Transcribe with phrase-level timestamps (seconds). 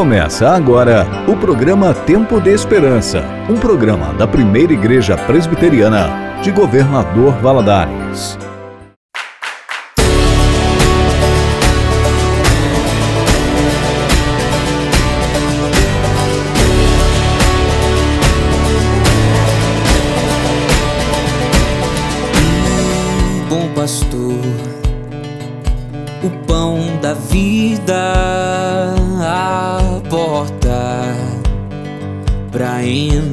[0.00, 7.34] Começa agora o programa Tempo de Esperança, um programa da primeira Igreja Presbiteriana de Governador
[7.42, 8.38] Valadares.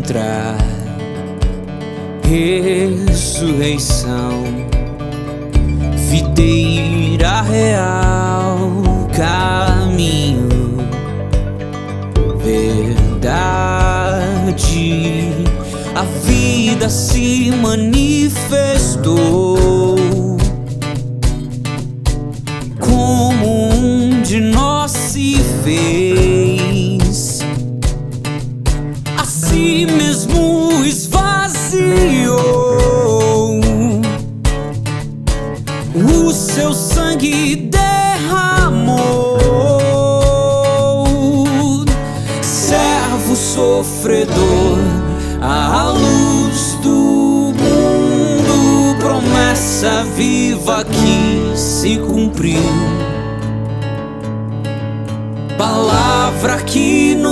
[0.07, 0.55] Entrar,
[2.23, 4.41] ressurreição,
[6.09, 8.81] videira real,
[9.13, 10.77] caminho,
[12.37, 13.17] verdade.
[15.93, 19.46] A vida se manifestou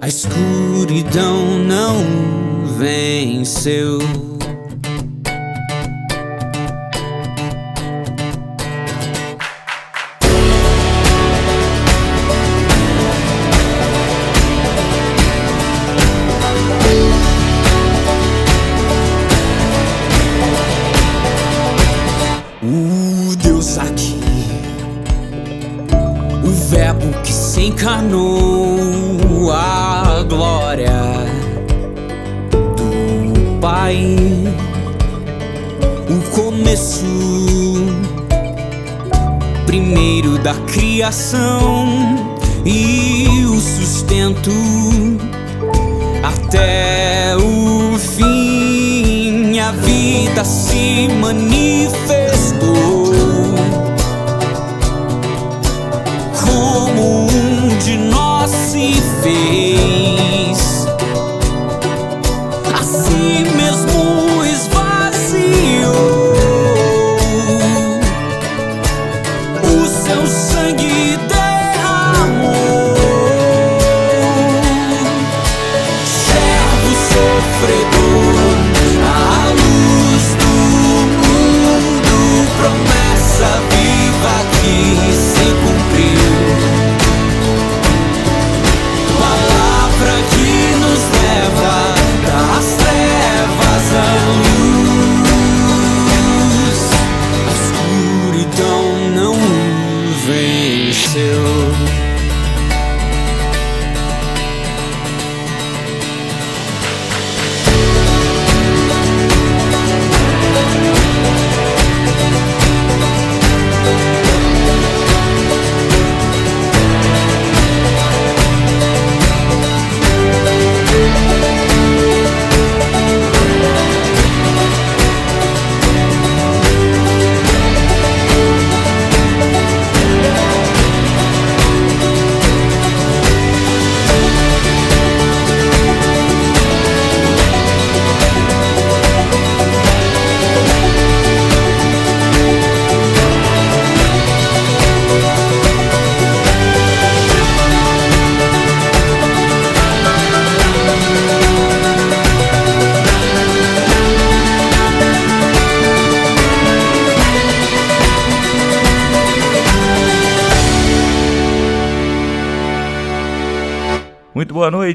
[0.00, 1.98] A escuridão não
[2.78, 3.98] venceu.
[41.02, 41.88] Criação
[42.64, 44.52] e o sustento
[46.22, 49.58] até o fim.
[49.58, 51.91] A vida se manifestou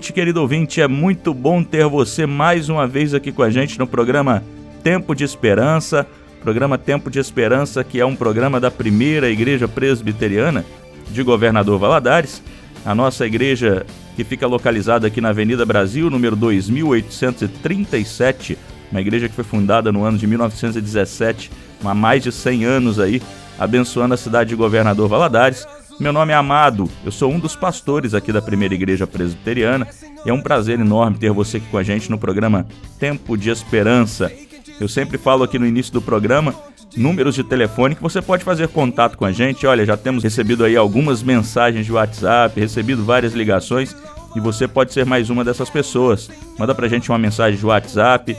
[0.08, 0.82] noite, querido ouvinte.
[0.82, 4.42] É muito bom ter você mais uma vez aqui com a gente no programa
[4.84, 6.08] Tempo de Esperança.
[6.42, 10.66] Programa Tempo de Esperança, que é um programa da primeira Igreja Presbiteriana
[11.10, 12.42] de Governador Valadares.
[12.86, 18.58] A nossa igreja que fica localizada aqui na Avenida Brasil, número 2837,
[18.92, 21.52] uma igreja que foi fundada no ano de 1917,
[21.84, 23.22] há mais de 100 anos aí,
[23.60, 25.68] abençoando a cidade de Governador Valadares.
[26.00, 29.88] Meu nome é Amado, eu sou um dos pastores aqui da Primeira Igreja Presbiteriana
[30.24, 32.68] e é um prazer enorme ter você aqui com a gente no programa
[33.00, 34.32] Tempo de Esperança.
[34.80, 36.54] Eu sempre falo aqui no início do programa
[36.96, 39.66] números de telefone que você pode fazer contato com a gente.
[39.66, 43.96] Olha, já temos recebido aí algumas mensagens de WhatsApp, recebido várias ligações
[44.36, 46.30] e você pode ser mais uma dessas pessoas.
[46.60, 48.38] Manda pra gente uma mensagem de WhatsApp.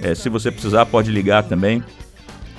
[0.00, 1.82] É, se você precisar, pode ligar também.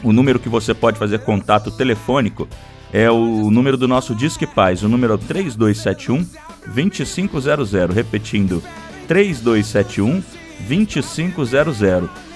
[0.04, 2.46] O número que você pode fazer contato telefônico
[2.94, 6.24] é o número do nosso Disque Paz, o número é 3271
[6.68, 7.72] 2500.
[7.94, 8.62] Repetindo,
[9.08, 10.22] 3271
[10.68, 11.80] 2500.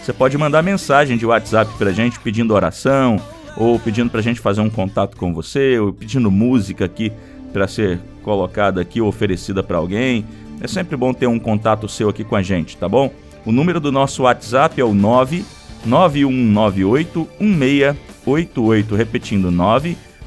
[0.02, 3.22] Você pode mandar mensagem de WhatsApp pra gente pedindo oração,
[3.56, 7.12] ou pedindo pra gente fazer um contato com você, ou pedindo música aqui
[7.54, 10.26] para ser colocada aqui ou oferecida para alguém.
[10.60, 13.14] É sempre bom ter um contato seu aqui com a gente, tá bom?
[13.46, 19.52] O número do nosso WhatsApp é o 99198 1688, repetindo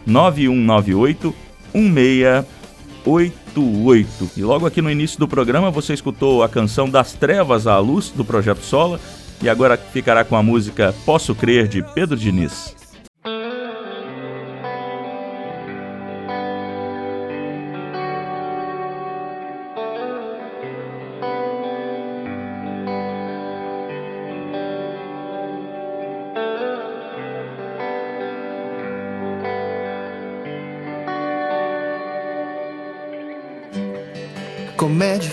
[0.07, 1.35] 99198
[1.75, 4.31] 1688.
[4.37, 8.11] E logo aqui no início do programa você escutou a canção Das Trevas à Luz
[8.11, 9.01] do Projeto Sola
[9.43, 12.80] e agora ficará com a música Posso Crer de Pedro Diniz.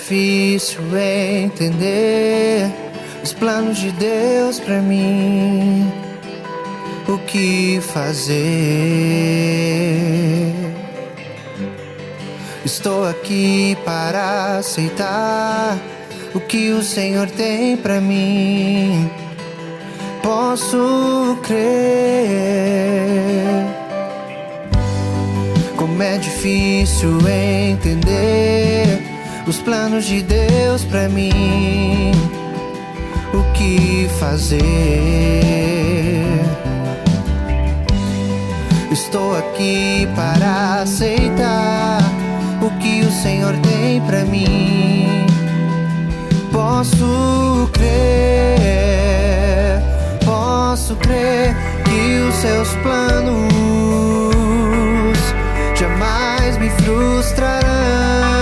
[0.07, 2.71] Difícil entender
[3.21, 5.91] os planos de Deus pra mim.
[7.09, 8.37] O que fazer?
[12.63, 15.77] Estou aqui para aceitar
[16.33, 19.11] o que o Senhor tem pra mim.
[20.23, 21.57] Posso crer.
[25.75, 29.06] Como é difícil entender
[29.47, 32.11] os planos de Deus pra mim.
[33.33, 34.59] O que fazer?
[38.91, 42.01] Estou aqui para aceitar
[42.61, 45.25] o que o Senhor tem pra mim.
[46.51, 49.81] Posso crer,
[50.25, 51.55] posso crer
[51.85, 53.53] que os seus planos
[55.75, 58.36] jamais me frustrarão.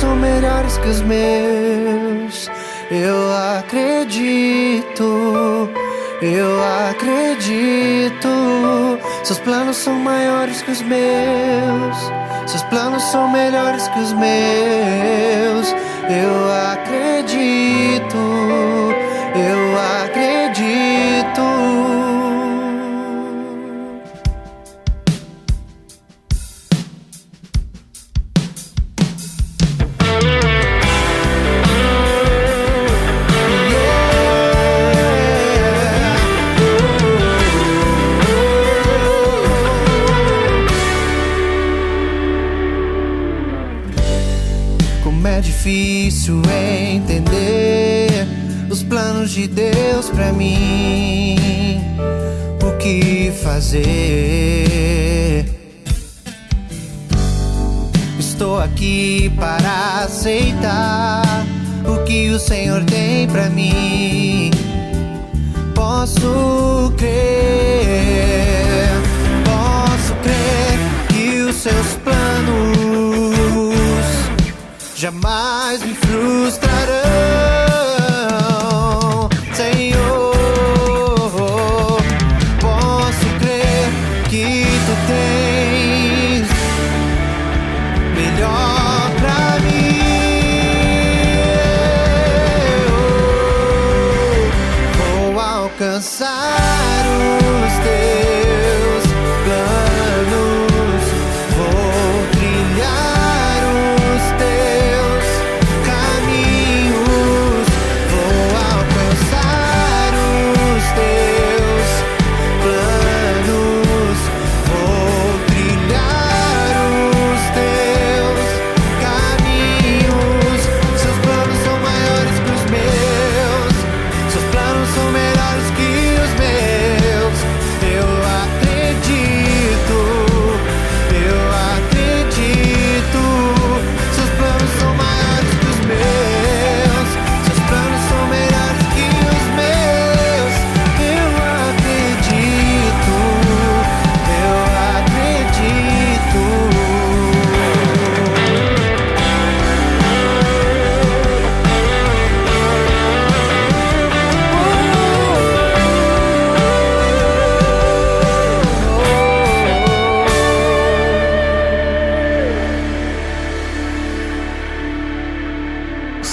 [0.00, 2.50] São melhores que os meus.
[2.90, 5.02] Eu acredito,
[6.22, 8.28] eu acredito.
[9.24, 11.96] Seus planos são maiores que os meus,
[12.46, 15.74] seus planos são melhores que os meus.
[16.08, 17.07] Eu acredito,
[45.68, 48.26] difícil entender
[48.70, 51.36] os planos de Deus pra mim.
[52.62, 53.84] O que fazer?
[58.18, 61.22] Estou aqui para aceitar
[61.84, 64.50] o que o Senhor tem pra mim.
[65.74, 67.10] Posso crer,
[69.44, 73.27] posso crer que os seus planos
[74.98, 76.87] jamais me frustrarão,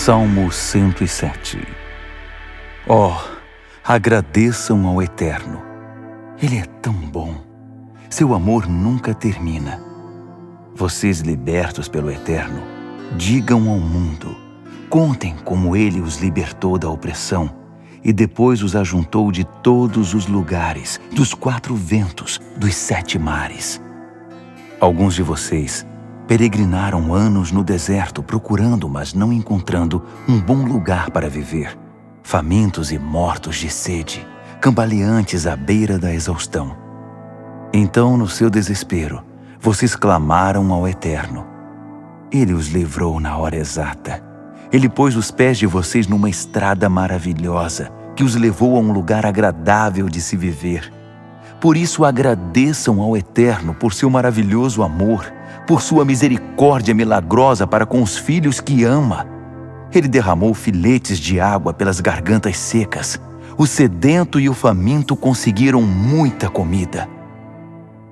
[0.06, 1.68] Salmo 107
[2.88, 3.16] Oh,
[3.84, 5.64] agradeçam ao Eterno.
[6.40, 7.44] Ele é tão bom.
[8.08, 9.82] Seu amor nunca termina.
[10.76, 12.62] Vocês libertos pelo Eterno,
[13.18, 14.38] digam ao mundo,
[14.92, 17.50] contem como ele os libertou da opressão
[18.04, 23.82] e depois os ajuntou de todos os lugares, dos quatro ventos, dos sete mares.
[24.80, 25.84] Alguns de vocês
[26.28, 31.78] peregrinaram anos no deserto procurando, mas não encontrando, um bom lugar para viver,
[32.24, 34.26] famintos e mortos de sede,
[34.60, 36.76] cambaleantes à beira da exaustão.
[37.74, 39.24] Então, no seu desespero,
[39.60, 41.46] vocês clamaram ao Eterno.
[42.32, 44.24] Ele os livrou na hora exata.
[44.72, 49.26] Ele pôs os pés de vocês numa estrada maravilhosa que os levou a um lugar
[49.26, 50.92] agradável de se viver.
[51.60, 55.32] Por isso agradeçam ao Eterno por seu maravilhoso amor,
[55.68, 59.28] por sua misericórdia milagrosa para com os filhos que ama.
[59.94, 63.20] Ele derramou filetes de água pelas gargantas secas.
[63.58, 67.08] O sedento e o faminto conseguiram muita comida.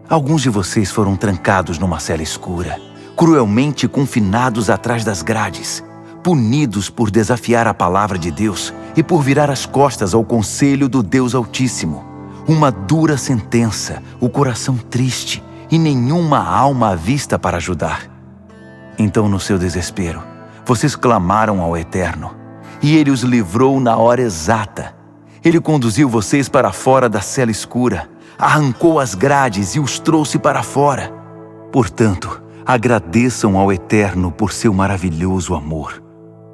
[0.10, 2.80] Alguns de vocês foram trancados numa cela escura,
[3.16, 5.84] cruelmente confinados atrás das grades,
[6.24, 11.04] punidos por desafiar a palavra de Deus e por virar as costas ao conselho do
[11.04, 12.14] Deus Altíssimo
[12.48, 15.42] uma dura sentença, o coração triste
[15.74, 18.04] e nenhuma alma à vista para ajudar.
[18.96, 20.22] Então, no seu desespero,
[20.64, 22.30] vocês clamaram ao Eterno,
[22.80, 24.94] e ele os livrou na hora exata.
[25.44, 30.62] Ele conduziu vocês para fora da cela escura, arrancou as grades e os trouxe para
[30.62, 31.12] fora.
[31.72, 36.04] Portanto, agradeçam ao Eterno por seu maravilhoso amor,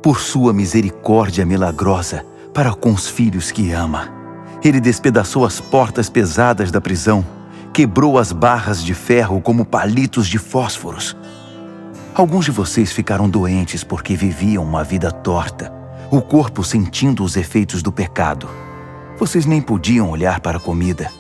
[0.02, 4.08] por sua misericórdia milagrosa para com os filhos que ama.
[4.64, 7.26] Ele despedaçou as portas pesadas da prisão,
[7.74, 11.16] quebrou as barras de ferro como palitos de fósforos.
[12.14, 15.72] Alguns de vocês ficaram doentes porque viviam uma vida torta,
[16.12, 18.50] o corpo sentindo os efeitos do pecado.
[19.18, 21.12] Vocês nem podiam olhar para a comida.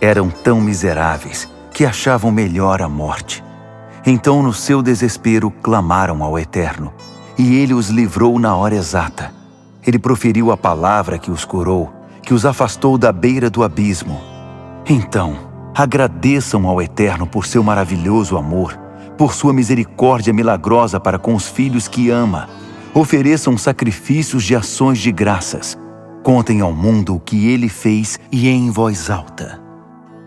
[0.00, 3.42] Eram tão miseráveis que achavam melhor a morte.
[4.04, 6.92] Então, no seu desespero, clamaram ao Eterno,
[7.38, 9.32] e ele os livrou na hora exata.
[9.86, 14.20] Ele proferiu a palavra que os curou que os afastou da beira do abismo.
[14.88, 18.78] Então, agradeçam ao Eterno por seu maravilhoso amor,
[19.16, 22.48] por sua misericórdia milagrosa para com os filhos que ama.
[22.94, 25.78] Ofereçam sacrifícios de ações de graças.
[26.22, 29.60] Contem ao mundo o que ele fez e em voz alta.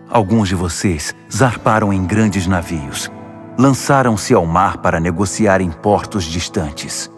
[0.08, 3.10] Alguns de vocês zarparam em grandes navios.
[3.58, 7.10] Lançaram-se ao mar para negociar em portos distantes.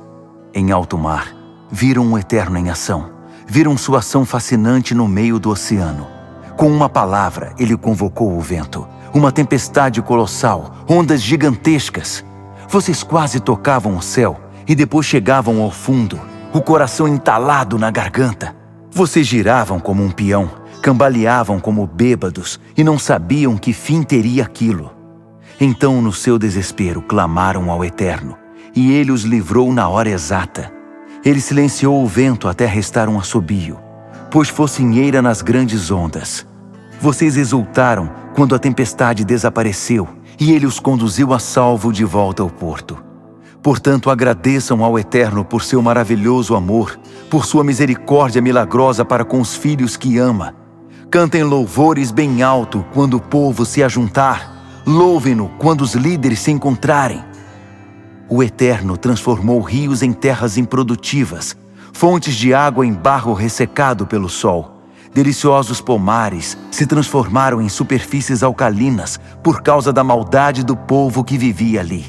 [0.54, 1.34] Em alto mar,
[1.70, 3.18] viram o Eterno em ação
[3.48, 6.17] viram sua ação fascinante no meio do oceano.
[6.58, 8.84] Com uma palavra, ele convocou o vento,
[9.14, 12.24] uma tempestade colossal, ondas gigantescas.
[12.68, 16.20] Vocês quase tocavam o céu e depois chegavam ao fundo,
[16.52, 18.56] o coração entalado na garganta.
[18.90, 20.50] Vocês giravam como um peão,
[20.82, 24.90] cambaleavam como bêbados e não sabiam que fim teria aquilo.
[25.60, 28.36] Então, no seu desespero, clamaram ao Eterno,
[28.74, 30.72] e ele os livrou na hora exata.
[31.24, 33.78] Ele silenciou o vento até restar um assobio,
[34.28, 36.47] pois focinheira nas grandes ondas.
[37.00, 42.50] Vocês exultaram quando a tempestade desapareceu e ele os conduziu a salvo de volta ao
[42.50, 42.98] porto.
[43.62, 46.98] Portanto, agradeçam ao Eterno por seu maravilhoso amor,
[47.30, 50.54] por sua misericórdia milagrosa para com os filhos que ama.
[51.10, 54.82] Cantem louvores bem alto quando o povo se ajuntar.
[54.86, 57.22] Louvem-no quando os líderes se encontrarem.
[58.28, 61.56] O Eterno transformou rios em terras improdutivas,
[61.92, 64.77] fontes de água em barro ressecado pelo sol.
[65.18, 71.80] Deliciosos pomares se transformaram em superfícies alcalinas por causa da maldade do povo que vivia
[71.80, 72.06] ali.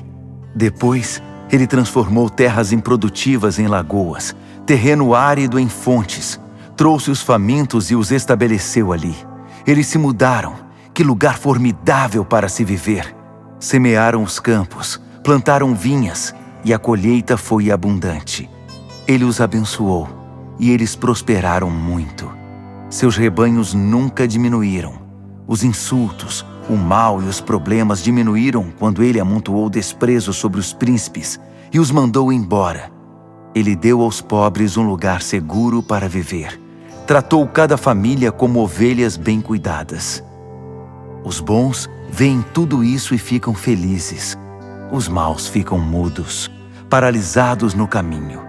[0.55, 1.19] Depois,
[1.51, 6.39] ele transformou terras improdutivas em lagoas, terreno árido em fontes,
[6.77, 9.15] trouxe os famintos e os estabeleceu ali.
[9.65, 10.53] Eles se mudaram.
[10.93, 13.15] Que lugar formidável para se viver!
[13.59, 16.31] Semearam os campos, plantaram vinhas
[16.63, 18.47] e a colheita foi abundante.
[19.07, 20.07] Ele os abençoou
[20.59, 22.37] e eles prosperaram muito.
[22.89, 24.93] Seus rebanhos nunca diminuíram.
[25.47, 31.39] Os insultos, o mal e os problemas diminuíram quando ele amontoou desprezo sobre os príncipes
[31.71, 32.91] e os mandou embora.
[33.53, 36.59] Ele deu aos pobres um lugar seguro para viver.
[37.07, 40.23] Tratou cada família como ovelhas bem cuidadas.
[41.23, 44.37] Os bons veem tudo isso e ficam felizes
[44.91, 46.49] os maus ficam mudos,
[46.89, 48.41] paralisados no caminho.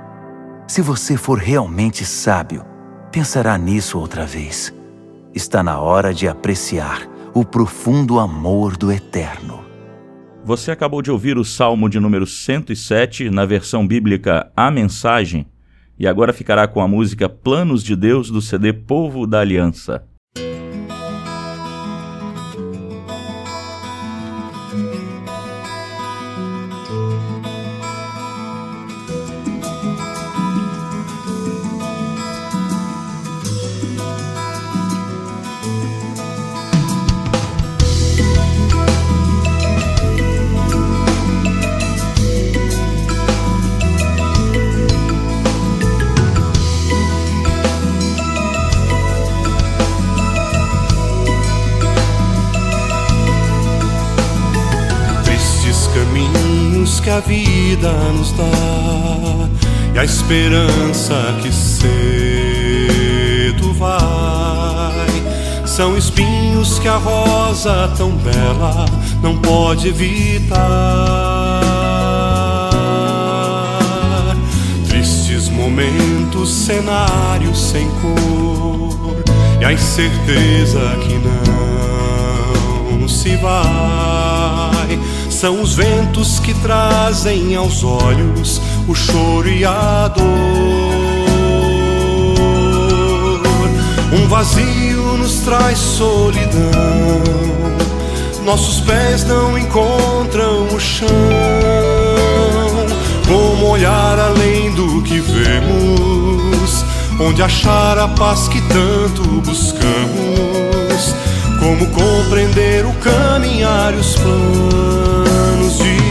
[0.66, 2.64] Se você for realmente sábio,
[3.10, 4.74] pensará nisso outra vez.
[5.34, 9.64] Está na hora de apreciar o profundo amor do Eterno.
[10.44, 15.46] Você acabou de ouvir o Salmo de número 107, na versão bíblica A Mensagem,
[15.98, 20.04] e agora ficará com a música Planos de Deus do CD Povo da Aliança.
[57.10, 58.44] Que a vida nos dá
[59.92, 61.82] e a esperança que cedo
[63.74, 65.08] vai.
[65.66, 68.86] São espinhos que a rosa tão bela
[69.20, 70.60] não pode evitar.
[74.88, 79.16] Tristes momentos, cenários sem cor
[79.60, 81.18] e a incerteza que
[82.96, 84.09] não se vai.
[85.40, 90.22] São os ventos que trazem aos olhos o choro e a dor.
[94.12, 96.60] Um vazio nos traz solidão.
[98.44, 101.08] Nossos pés não encontram o chão.
[103.26, 106.84] Como olhar além do que vemos,
[107.18, 111.14] onde achar a paz que tanto buscamos.
[111.58, 115.29] Como compreender o caminhar e os planos
[115.78, 116.09] de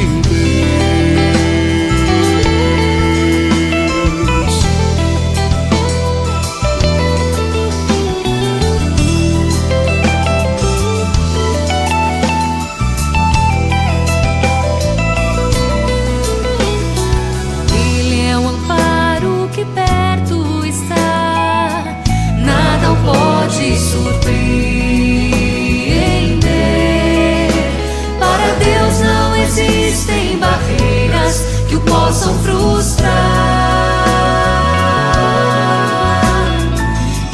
[32.19, 33.09] possam frustrar.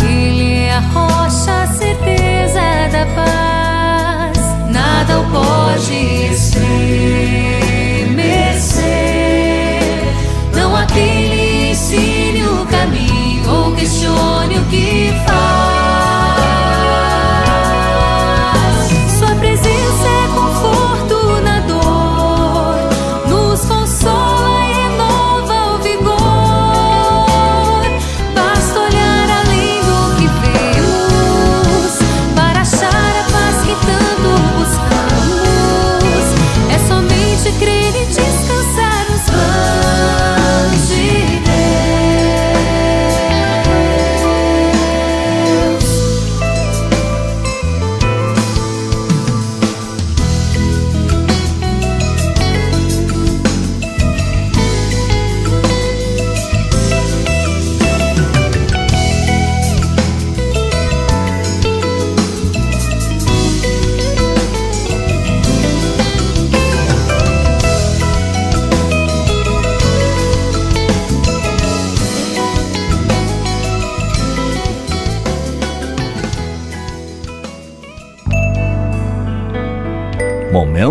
[0.04, 2.60] Ele é a rocha, a certeza
[2.92, 4.38] da paz,
[4.70, 5.94] nada o pode
[6.34, 6.76] estremecer.
[10.54, 15.85] Não há quem lhe ensine o caminho ou questione o que faz.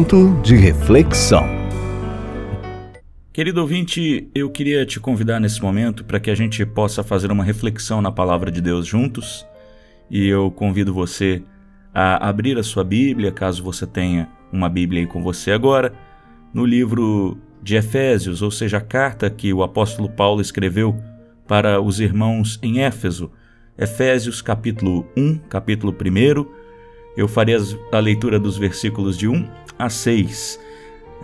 [0.05, 1.47] Momento de reflexão.
[3.33, 7.43] Querido ouvinte, eu queria te convidar nesse momento para que a gente possa fazer uma
[7.43, 9.47] reflexão na palavra de Deus juntos.
[10.11, 11.43] E eu convido você
[11.95, 15.95] a abrir a sua Bíblia, caso você tenha uma Bíblia aí com você agora,
[16.53, 20.95] no livro de Efésios, ou seja, a carta que o apóstolo Paulo escreveu
[21.49, 23.33] para os irmãos em Éfeso.
[23.79, 26.64] Efésios capítulo 1, capítulo 1.
[27.17, 27.57] Eu farei
[27.93, 29.49] a leitura dos versículos de 1
[29.79, 30.61] a 6.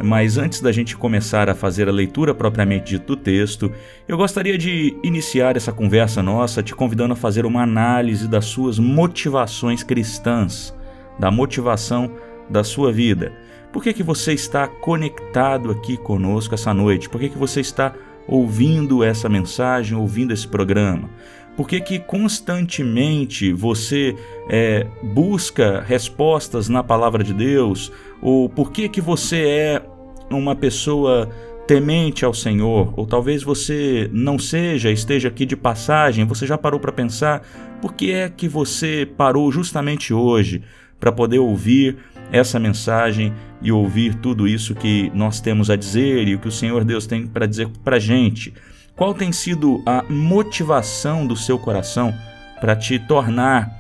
[0.03, 3.71] Mas antes da gente começar a fazer a leitura propriamente dita do texto,
[4.09, 8.79] eu gostaria de iniciar essa conversa nossa te convidando a fazer uma análise das suas
[8.79, 10.75] motivações cristãs,
[11.19, 12.11] da motivação
[12.49, 13.33] da sua vida.
[13.73, 17.09] Por que, que você está conectado aqui conosco essa noite?
[17.09, 17.95] Por que, que você está
[18.27, 21.11] ouvindo essa mensagem, ouvindo esse programa?
[21.57, 24.17] Por que, que constantemente você
[24.49, 27.93] é, busca respostas na palavra de Deus?
[28.23, 29.83] Ou por que, que você é
[30.31, 31.29] uma pessoa
[31.67, 32.95] temente ao Senhor?
[32.97, 37.43] Ou talvez você não seja, esteja aqui de passagem, você já parou para pensar
[37.81, 40.63] por que é que você parou justamente hoje
[40.99, 41.97] para poder ouvir
[42.31, 43.33] essa mensagem
[43.63, 47.07] e ouvir tudo isso que nós temos a dizer e o que o Senhor Deus
[47.07, 48.55] tem para dizer para a gente?
[49.01, 52.15] Qual tem sido a motivação do seu coração
[52.61, 53.75] para te tornar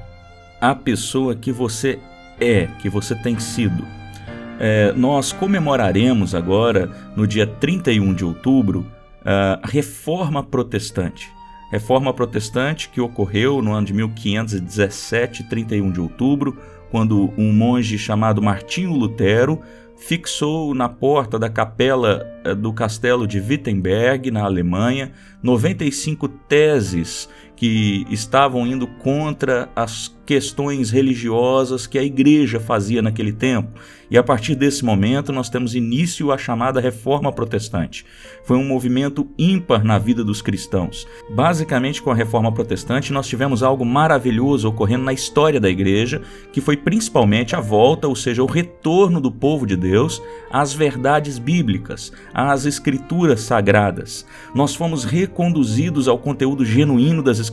[0.59, 1.99] a pessoa que você
[2.41, 3.87] é, que você tem sido?
[4.59, 8.91] É, nós comemoraremos agora, no dia 31 de outubro,
[9.23, 11.31] a Reforma Protestante.
[11.71, 16.57] Reforma Protestante que ocorreu no ano de 1517, 31 de outubro,
[16.91, 19.61] quando um monge chamado Martinho Lutero
[20.01, 27.29] fixou na porta da capela eh, do castelo de Wittenberg, na Alemanha, 95 teses
[27.61, 33.79] que estavam indo contra as questões religiosas que a igreja fazia naquele tempo.
[34.09, 38.07] E a partir desse momento nós temos início a chamada Reforma Protestante.
[38.45, 41.07] Foi um movimento ímpar na vida dos cristãos.
[41.29, 46.61] Basicamente, com a Reforma Protestante, nós tivemos algo maravilhoso ocorrendo na história da igreja, que
[46.61, 52.13] foi principalmente a volta, ou seja, o retorno do povo de Deus às verdades bíblicas,
[52.33, 54.25] às escrituras sagradas.
[54.55, 57.50] Nós fomos reconduzidos ao conteúdo genuíno das escrituras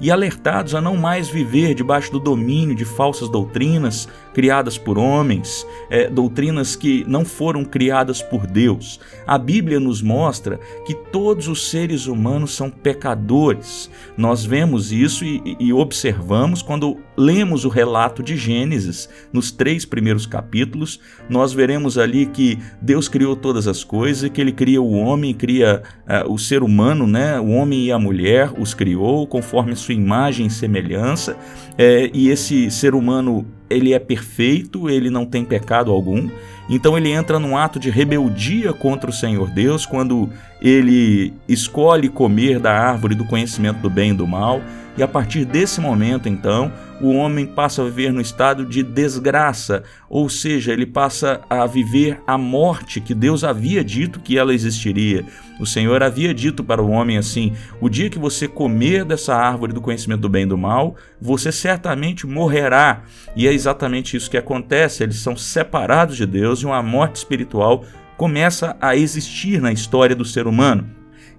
[0.00, 5.66] e alertados a não mais viver debaixo do domínio de falsas doutrinas criadas por homens,
[5.88, 9.00] é, doutrinas que não foram criadas por Deus.
[9.26, 13.90] A Bíblia nos mostra que todos os seres humanos são pecadores.
[14.14, 20.26] Nós vemos isso e, e observamos quando lemos o relato de Gênesis, nos três primeiros
[20.26, 25.32] capítulos, nós veremos ali que Deus criou todas as coisas que ele cria o homem,
[25.32, 27.40] cria uh, o ser humano, né?
[27.40, 31.38] o homem e a mulher, os criou conforme a sua imagem e semelhança,
[31.78, 36.28] é, e esse ser humano ele é perfeito, ele não tem pecado algum.
[36.68, 40.28] Então ele entra num ato de rebeldia contra o Senhor Deus quando
[40.60, 44.60] ele escolhe comer da árvore do conhecimento do bem e do mal.
[44.96, 49.82] E a partir desse momento, então, o homem passa a viver no estado de desgraça,
[50.08, 55.24] ou seja, ele passa a viver a morte que Deus havia dito que ela existiria.
[55.60, 59.74] O Senhor havia dito para o homem assim: o dia que você comer dessa árvore
[59.74, 63.02] do conhecimento do bem e do mal, você certamente morrerá.
[63.34, 67.84] E é exatamente isso que acontece, eles são separados de Deus e uma morte espiritual
[68.16, 70.88] começa a existir na história do ser humano.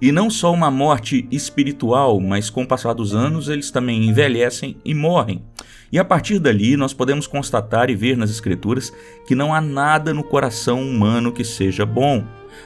[0.02, 4.78] E não só uma morte espiritual, mas com o passar dos anos eles também envelhecem
[4.86, 5.44] e morrem.
[5.92, 8.94] E a partir dali nós podemos constatar e ver nas Escrituras
[9.26, 12.24] que não há nada no coração humano que seja bom.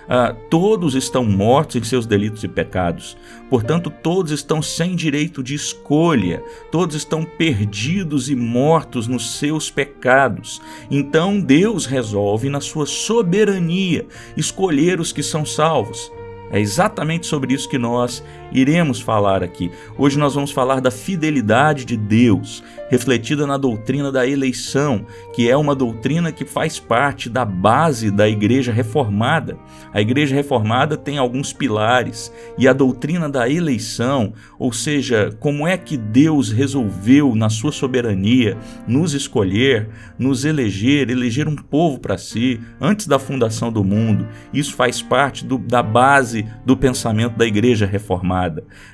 [0.10, 3.16] Ah, todos estão mortos em seus delitos e pecados.
[3.50, 10.62] Portanto, todos estão sem direito de escolha, todos estão perdidos e mortos nos seus pecados.
[10.90, 16.12] Então, Deus resolve, na sua soberania, escolher os que são salvos.
[16.52, 19.72] É exatamente sobre isso que nós iremos falar aqui.
[19.98, 25.56] Hoje nós vamos falar da fidelidade de Deus, refletida na doutrina da eleição, que é
[25.56, 29.58] uma doutrina que faz parte da base da Igreja Reformada.
[29.94, 35.78] A Igreja Reformada tem alguns pilares e a doutrina da eleição, ou seja, como é
[35.78, 42.60] que Deus resolveu, na sua soberania, nos escolher, nos eleger, eleger um povo para si
[42.80, 44.28] antes da fundação do mundo.
[44.54, 48.41] Isso faz parte do, da base do pensamento da igreja reformada.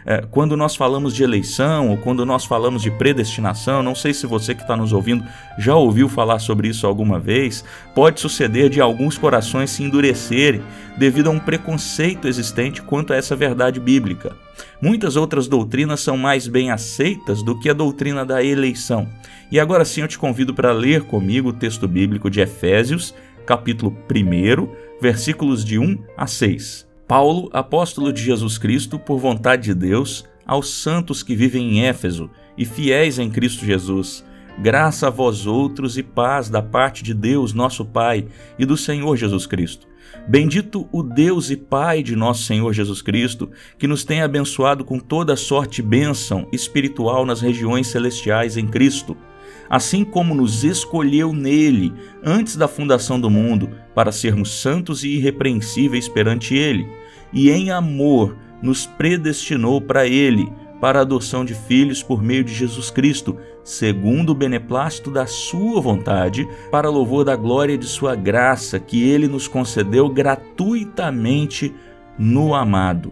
[0.06, 4.26] É, quando nós falamos de eleição ou quando nós falamos de predestinação, não sei se
[4.26, 5.24] você que está nos ouvindo
[5.58, 10.62] já ouviu falar sobre isso alguma vez, pode suceder de alguns corações se endurecerem
[10.98, 14.36] devido a um preconceito existente quanto a essa verdade bíblica.
[14.82, 19.08] Muitas outras doutrinas são mais bem aceitas do que a doutrina da eleição.
[19.52, 23.14] E agora sim eu te convido para ler comigo o texto bíblico de Efésios,
[23.46, 24.68] capítulo 1,
[25.02, 26.87] versículos de 1 a 6.
[27.08, 32.30] Paulo, apóstolo de Jesus Cristo, por vontade de Deus, aos santos que vivem em Éfeso
[32.58, 34.26] e fiéis em Cristo Jesus,
[34.60, 38.28] graça a vós outros e paz da parte de Deus, nosso Pai,
[38.60, 39.88] e do Senhor Jesus Cristo.
[40.28, 45.00] Bendito o Deus e Pai de nosso Senhor Jesus Cristo, que nos tem abençoado com
[45.00, 49.16] toda sorte de bênção espiritual nas regiões celestiais em Cristo
[49.70, 51.94] assim como nos escolheu nele
[52.24, 56.88] antes da fundação do mundo, para sermos santos e irrepreensíveis perante ele,
[57.34, 62.54] e em amor nos predestinou para ele, para a adoção de filhos por meio de
[62.54, 68.80] Jesus Cristo, segundo o beneplácito da sua vontade, para louvor da glória de sua graça,
[68.80, 71.74] que ele nos concedeu gratuitamente
[72.20, 73.12] no amado.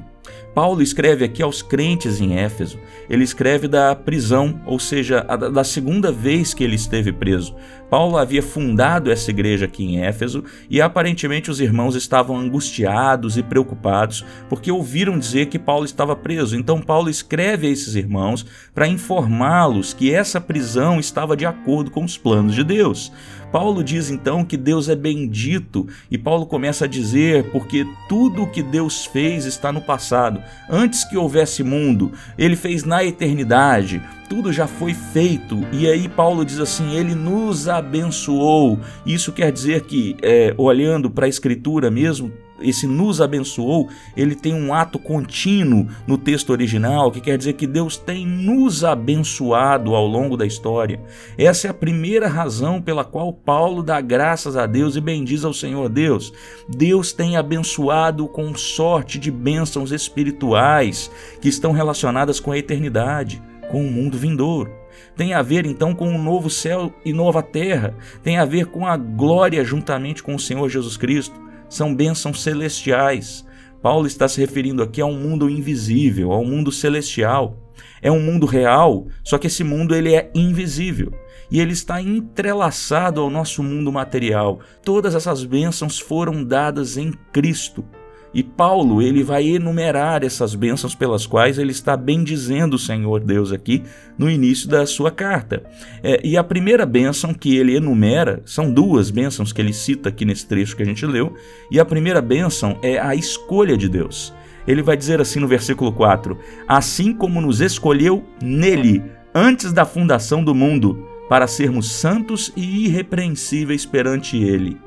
[0.53, 2.79] Paulo escreve aqui aos crentes em Éfeso.
[3.09, 7.53] Ele escreve da prisão, ou seja, da segunda vez que ele esteve preso.
[7.95, 13.41] Paulo havia fundado essa igreja aqui em Éfeso e aparentemente os irmãos estavam angustiados e
[13.41, 16.58] preocupados porque ouviram dizer que Paulo estava preso.
[16.58, 22.03] Então Paulo escreve a esses irmãos para informá-los que essa prisão estava de acordo com
[22.03, 23.13] os planos de Deus.
[23.49, 28.51] Paulo diz então que Deus é bendito e Paulo começa a dizer porque tudo o
[28.51, 34.51] que Deus fez está no passado antes que houvesse mundo, ele fez na eternidade, tudo
[34.51, 35.65] já foi feito.
[35.71, 38.79] E aí Paulo diz assim: ele nos abençoou.
[39.05, 44.53] Isso quer dizer que, é, olhando para a Escritura mesmo, esse nos abençoou, ele tem
[44.53, 50.07] um ato contínuo no texto original, que quer dizer que Deus tem nos abençoado ao
[50.07, 51.01] longo da história.
[51.37, 55.53] Essa é a primeira razão pela qual Paulo dá graças a Deus e bendiz ao
[55.53, 56.31] Senhor Deus.
[56.69, 63.85] Deus tem abençoado com sorte de bênçãos espirituais que estão relacionadas com a eternidade, com
[63.85, 64.84] o mundo vindouro
[65.15, 68.86] tem a ver então com um novo céu e nova terra, tem a ver com
[68.86, 73.45] a glória juntamente com o Senhor Jesus Cristo são bênçãos celestiais.
[73.82, 77.58] Paulo está se referindo aqui a um mundo invisível, a um mundo celestial.
[78.01, 81.12] É um mundo real, só que esse mundo ele é invisível
[81.51, 84.60] e ele está entrelaçado ao nosso mundo material.
[84.84, 87.86] Todas essas bênçãos foram dadas em Cristo.
[88.35, 93.53] E Paulo, ele vai enumerar essas bênçãos pelas quais ele está bendizendo o Senhor Deus
[93.53, 93.81] aqui
[94.17, 95.63] no início da sua carta.
[96.03, 100.25] É, e a primeira bênção que ele enumera, são duas bênçãos que ele cita aqui
[100.25, 101.33] nesse trecho que a gente leu,
[101.71, 104.33] e a primeira bênção é a escolha de Deus.
[104.67, 109.01] Ele vai dizer assim no versículo 4: Assim como nos escolheu nele,
[109.33, 114.77] antes da fundação do mundo, para sermos santos e irrepreensíveis perante ele.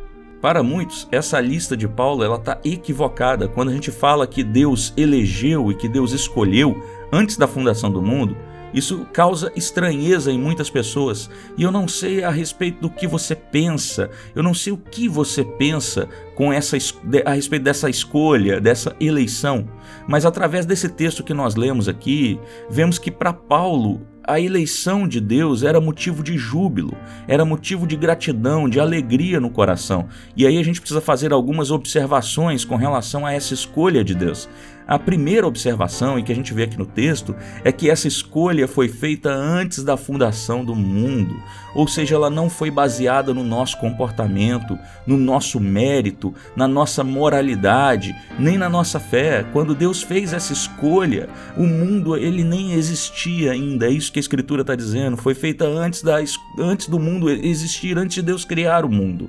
[0.41, 3.49] Para muitos, essa lista de Paulo ela está equivocada.
[3.49, 6.81] Quando a gente fala que Deus elegeu e que Deus escolheu
[7.13, 8.37] antes da fundação do mundo,
[8.73, 11.29] isso causa estranheza em muitas pessoas.
[11.57, 15.09] E eu não sei a respeito do que você pensa, eu não sei o que
[15.09, 16.77] você pensa com essa,
[17.25, 19.69] a respeito dessa escolha, dessa eleição.
[20.07, 22.39] Mas através desse texto que nós lemos aqui,
[22.71, 26.95] vemos que para Paulo a eleição de Deus era motivo de júbilo,
[27.27, 30.07] era motivo de gratidão, de alegria no coração.
[30.37, 34.47] E aí a gente precisa fazer algumas observações com relação a essa escolha de Deus.
[34.89, 38.67] A primeira observação, e que a gente vê aqui no texto, é que essa escolha
[38.67, 41.37] foi feita antes da fundação do mundo,
[41.75, 48.17] ou seja, ela não foi baseada no nosso comportamento, no nosso mérito, na nossa moralidade,
[48.39, 49.45] nem na nossa fé.
[49.53, 53.87] Quando Deus fez essa escolha, o mundo ele nem existia ainda.
[53.87, 55.19] É isso que a Escritura está dizendo.
[55.19, 56.17] Foi feita antes, da,
[56.59, 59.29] antes do mundo existir, antes de Deus criar o mundo.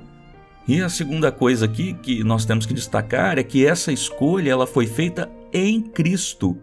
[0.70, 4.68] E a segunda coisa aqui que nós temos que destacar é que essa escolha ela
[4.68, 6.56] foi feita em Cristo.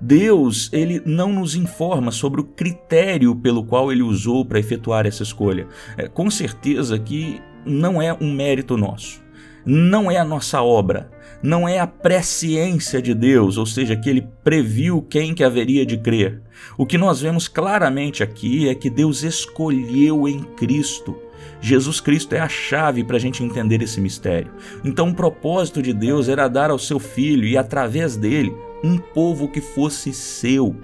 [0.00, 5.24] Deus, ele não nos informa sobre o critério pelo qual ele usou para efetuar essa
[5.24, 5.66] escolha.
[5.96, 9.20] É, com certeza que não é um mérito nosso.
[9.66, 11.10] Não é a nossa obra,
[11.42, 15.98] não é a presciência de Deus, ou seja, que ele previu quem que haveria de
[15.98, 16.40] crer.
[16.76, 21.26] O que nós vemos claramente aqui é que Deus escolheu em Cristo
[21.60, 24.52] Jesus Cristo é a chave para a gente entender esse mistério.
[24.84, 29.48] Então, o propósito de Deus era dar ao seu filho e, através dele, um povo
[29.48, 30.76] que fosse seu.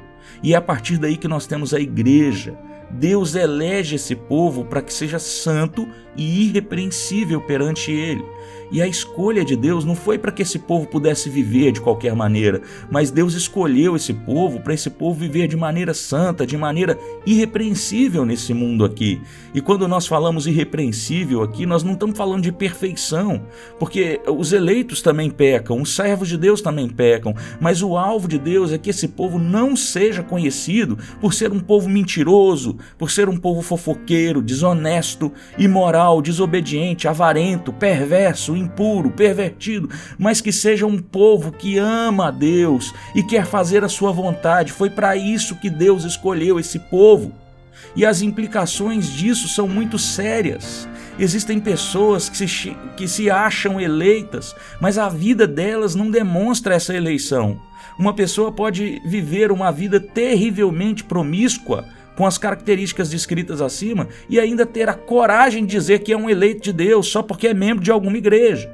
[0.42, 2.58] E é a partir daí que nós temos a igreja.
[2.90, 8.24] Deus elege esse povo para que seja santo e irrepreensível perante ele.
[8.70, 12.14] E a escolha de Deus não foi para que esse povo pudesse viver de qualquer
[12.14, 16.98] maneira, mas Deus escolheu esse povo para esse povo viver de maneira santa, de maneira
[17.24, 19.20] irrepreensível nesse mundo aqui.
[19.54, 23.42] E quando nós falamos irrepreensível aqui, nós não estamos falando de perfeição,
[23.78, 28.38] porque os eleitos também pecam, os servos de Deus também pecam, mas o alvo de
[28.38, 33.28] Deus é que esse povo não seja conhecido por ser um povo mentiroso, por ser
[33.28, 41.52] um povo fofoqueiro, desonesto, imoral, desobediente, avarento, perverso, impuro, pervertido, mas que seja um povo
[41.52, 44.72] que ama a Deus e quer fazer a sua vontade.
[44.72, 47.32] Foi para isso que Deus escolheu esse povo.
[47.96, 50.88] E as implicações disso são muito sérias.
[51.18, 56.94] Existem pessoas que se, que se acham eleitas, mas a vida delas não demonstra essa
[56.94, 57.60] eleição.
[57.96, 61.84] Uma pessoa pode viver uma vida terrivelmente promíscua,
[62.16, 66.30] com as características descritas acima e ainda ter a coragem de dizer que é um
[66.30, 68.70] eleito de Deus só porque é membro de alguma igreja.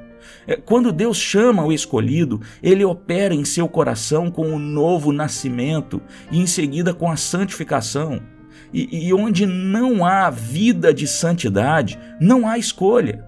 [0.46, 6.00] É, quando Deus chama o escolhido, ele opera em seu coração com o novo nascimento
[6.30, 8.20] e em seguida com a santificação.
[8.72, 13.24] E, e onde não há vida de santidade, não há escolha.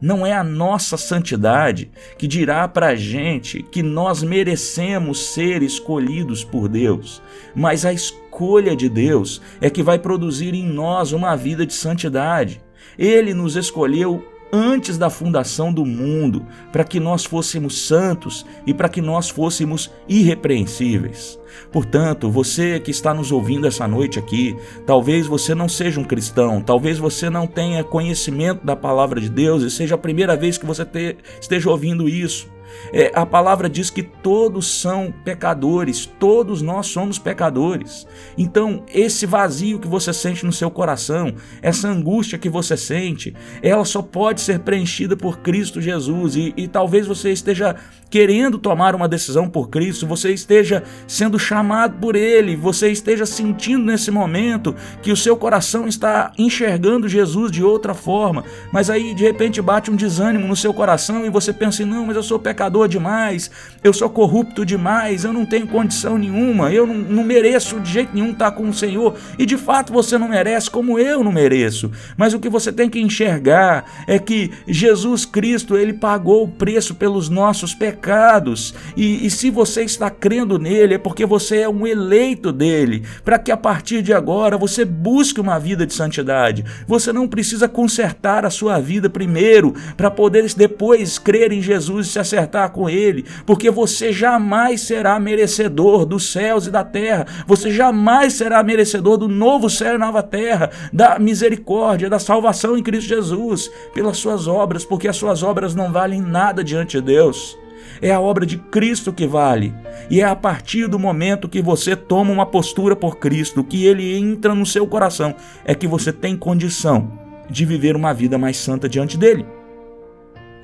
[0.00, 6.42] Não é a nossa santidade que dirá para a gente que nós merecemos ser escolhidos
[6.42, 7.20] por Deus,
[7.54, 8.29] mas a escolha
[8.76, 12.60] de Deus é que vai produzir em nós uma vida de santidade.
[12.98, 18.88] Ele nos escolheu antes da fundação do mundo, para que nós fôssemos santos e para
[18.88, 21.38] que nós fôssemos irrepreensíveis.
[21.70, 26.60] Portanto, você que está nos ouvindo essa noite aqui, talvez você não seja um cristão,
[26.60, 30.66] talvez você não tenha conhecimento da palavra de Deus e seja a primeira vez que
[30.66, 32.48] você te, esteja ouvindo isso.
[32.92, 38.06] É, a palavra diz que todos são pecadores, todos nós somos pecadores.
[38.36, 43.84] Então, esse vazio que você sente no seu coração, essa angústia que você sente, ela
[43.84, 46.36] só pode ser preenchida por Cristo Jesus.
[46.36, 47.76] E, e talvez você esteja
[48.08, 53.84] querendo tomar uma decisão por Cristo, você esteja sendo chamado por Ele, você esteja sentindo
[53.84, 59.22] nesse momento que o seu coração está enxergando Jesus de outra forma, mas aí de
[59.22, 62.59] repente bate um desânimo no seu coração e você pensa: não, mas eu sou pecador
[62.88, 63.50] demais,
[63.82, 68.14] eu sou corrupto demais, eu não tenho condição nenhuma, eu não, não mereço de jeito
[68.14, 71.90] nenhum estar com o Senhor, e de fato você não merece, como eu não mereço,
[72.16, 76.94] mas o que você tem que enxergar é que Jesus Cristo, ele pagou o preço
[76.94, 78.74] pelos nossos pecados.
[78.96, 83.38] E, e se você está crendo nele, é porque você é um eleito dele, para
[83.38, 86.64] que a partir de agora você busque uma vida de santidade.
[86.86, 92.10] Você não precisa consertar a sua vida primeiro, para poder depois crer em Jesus e
[92.10, 92.18] se
[92.50, 98.34] acertar com ele, porque você jamais será merecedor dos céus e da terra, você jamais
[98.34, 103.70] será merecedor do novo céu e nova terra, da misericórdia, da salvação em Cristo Jesus,
[103.94, 107.56] pelas suas obras, porque as suas obras não valem nada diante de Deus.
[108.02, 109.74] É a obra de Cristo que vale.
[110.08, 114.16] E é a partir do momento que você toma uma postura por Cristo, que ele
[114.16, 115.34] entra no seu coração,
[115.64, 117.12] é que você tem condição
[117.48, 119.44] de viver uma vida mais santa diante dele.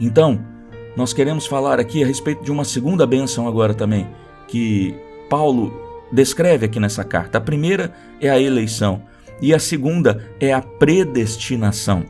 [0.00, 0.55] Então,
[0.96, 4.08] nós queremos falar aqui a respeito de uma segunda bênção agora também,
[4.48, 4.94] que
[5.28, 5.72] Paulo
[6.10, 7.38] descreve aqui nessa carta.
[7.38, 9.02] A primeira é a eleição
[9.40, 12.04] e a segunda é a predestinação.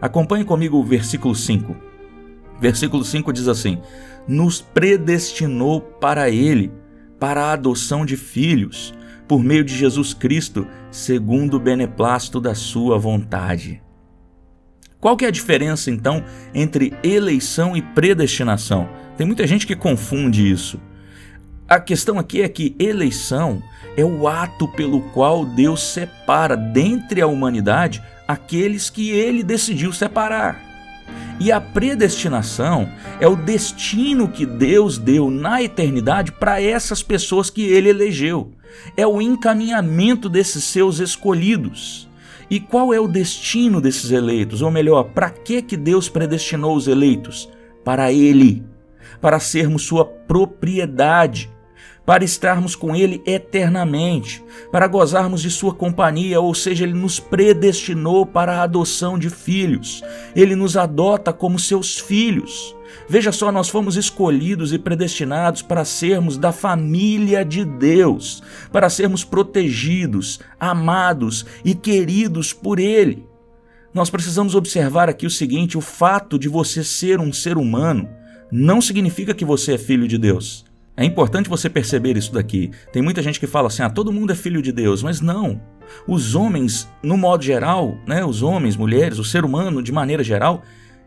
[0.00, 1.74] Acompanhe comigo o versículo 5.
[2.60, 3.80] Versículo 5 diz assim:
[4.28, 6.72] nos predestinou para Ele,
[7.18, 8.92] para a adoção de filhos,
[9.26, 13.82] por meio de Jesus Cristo, segundo o beneplácito da Sua vontade.
[15.06, 18.88] Qual que é a diferença então entre eleição e predestinação?
[19.16, 20.80] Tem muita gente que confunde isso.
[21.68, 23.62] A questão aqui é que eleição
[23.96, 30.60] é o ato pelo qual Deus separa dentre a humanidade aqueles que ele decidiu separar.
[31.38, 32.90] E a predestinação
[33.20, 38.54] é o destino que Deus deu na eternidade para essas pessoas que ele elegeu.
[38.96, 42.08] É o encaminhamento desses seus escolhidos.
[42.48, 44.62] E qual é o destino desses eleitos?
[44.62, 47.50] Ou melhor, para que que Deus predestinou os eleitos?
[47.84, 48.64] Para ele,
[49.20, 51.50] para sermos sua propriedade
[52.06, 58.24] para estarmos com Ele eternamente, para gozarmos de Sua companhia, ou seja, Ele nos predestinou
[58.24, 60.02] para a adoção de filhos,
[60.34, 62.74] Ele nos adota como seus filhos.
[63.08, 68.42] Veja só, nós fomos escolhidos e predestinados para sermos da família de Deus,
[68.72, 73.26] para sermos protegidos, amados e queridos por Ele.
[73.92, 78.08] Nós precisamos observar aqui o seguinte: o fato de você ser um ser humano
[78.52, 80.65] não significa que você é filho de Deus.
[80.96, 82.70] É importante você perceber isso daqui.
[82.92, 85.60] Tem muita gente que fala assim: ah, todo mundo é filho de Deus, mas não.
[86.06, 90.62] Os homens, no modo geral, né, os homens, mulheres, o ser humano de maneira geral,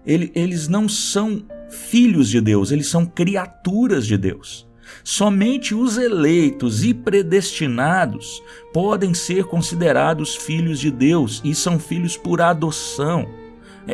[0.05, 4.67] ele, eles não são filhos de Deus, eles são criaturas de Deus.
[5.03, 8.41] Somente os eleitos e predestinados
[8.73, 13.27] podem ser considerados filhos de Deus e são filhos por adoção.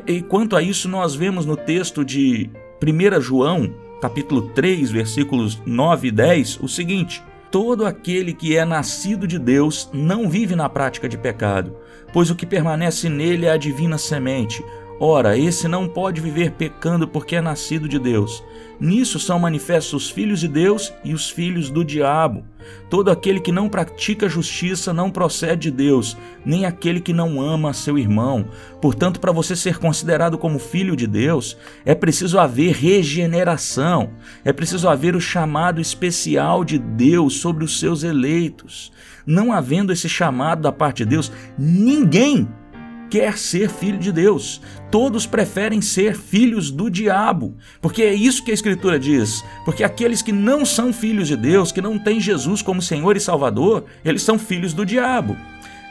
[0.08, 2.50] E quanto a isso, nós vemos no texto de
[2.82, 9.28] 1 João, capítulo 3, versículos 9 e 10, o seguinte: Todo aquele que é nascido
[9.28, 11.76] de Deus não vive na prática de pecado,
[12.14, 14.64] pois o que permanece nele é a divina semente.
[14.98, 18.42] Ora, esse não pode viver pecando porque é nascido de Deus.
[18.80, 22.46] Nisso são manifestos os filhos de Deus e os filhos do diabo.
[22.90, 27.74] Todo aquele que não pratica justiça não procede de Deus, nem aquele que não ama
[27.74, 28.48] seu irmão.
[28.82, 34.12] Portanto, para você ser considerado como filho de Deus, é preciso haver regeneração,
[34.46, 38.94] é preciso haver o chamado especial de Deus sobre os seus eleitos.
[39.26, 42.48] Não havendo esse chamado da parte de Deus, ninguém
[43.10, 44.62] quer ser filho de Deus.
[44.92, 49.44] Todos preferem ser filhos do diabo, porque é isso que a Escritura diz.
[49.64, 53.20] Porque aqueles que não são filhos de Deus, que não têm Jesus como Senhor e
[53.20, 55.36] Salvador, eles são filhos do diabo.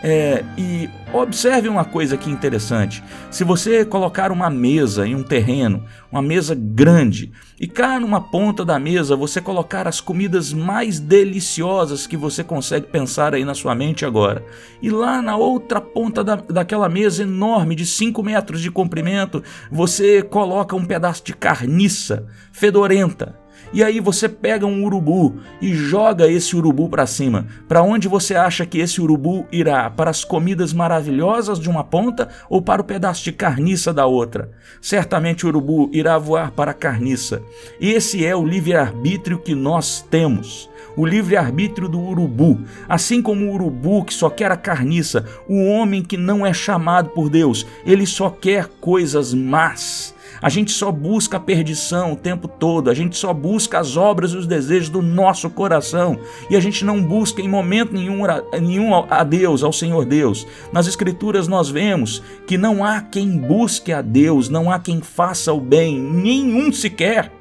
[0.06, 5.82] É, e observe uma coisa aqui interessante: se você colocar uma mesa em um terreno,
[6.12, 12.06] uma mesa grande, e cá numa ponta da mesa você colocar as comidas mais deliciosas
[12.06, 14.44] que você consegue pensar aí na sua mente agora,
[14.82, 19.42] e lá na outra ponta da, daquela mesa enorme de 5 metros de comprimento
[19.72, 23.42] você coloca um pedaço de carniça fedorenta
[23.74, 27.44] E aí você pega um urubu e joga esse urubu para cima.
[27.66, 29.90] Para onde você acha que esse urubu irá?
[29.90, 34.52] Para as comidas maravilhosas de uma ponta ou para o pedaço de carniça da outra?
[34.80, 37.42] Certamente o urubu irá voar para a carniça.
[37.80, 42.60] Esse é o livre-arbítrio que nós temos o livre-arbítrio do urubu.
[42.88, 47.10] Assim como o urubu que só quer a carniça, o homem que não é chamado
[47.10, 50.13] por Deus, ele só quer coisas más.
[50.44, 54.32] A gente só busca a perdição o tempo todo, a gente só busca as obras
[54.32, 56.18] e os desejos do nosso coração
[56.50, 58.24] e a gente não busca em momento nenhum,
[58.60, 60.46] nenhum a Deus, ao Senhor Deus.
[60.70, 65.50] Nas Escrituras nós vemos que não há quem busque a Deus, não há quem faça
[65.50, 67.32] o bem, nenhum sequer.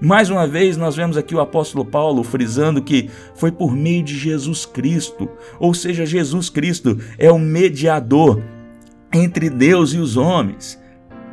[0.00, 4.16] Mais uma vez, nós vemos aqui o apóstolo Paulo frisando que foi por meio de
[4.16, 5.28] Jesus Cristo,
[5.58, 8.40] ou seja, Jesus Cristo é o mediador
[9.12, 10.78] entre Deus e os homens.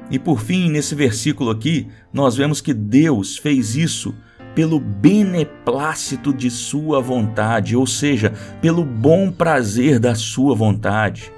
[0.10, 4.14] E por fim, nesse versículo aqui, nós vemos que Deus fez isso
[4.54, 8.32] pelo beneplácito de sua vontade, ou seja,
[8.62, 11.32] pelo bom prazer da sua vontade.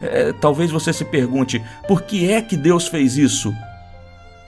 [0.00, 3.52] É, talvez você se pergunte, por que é que Deus fez isso?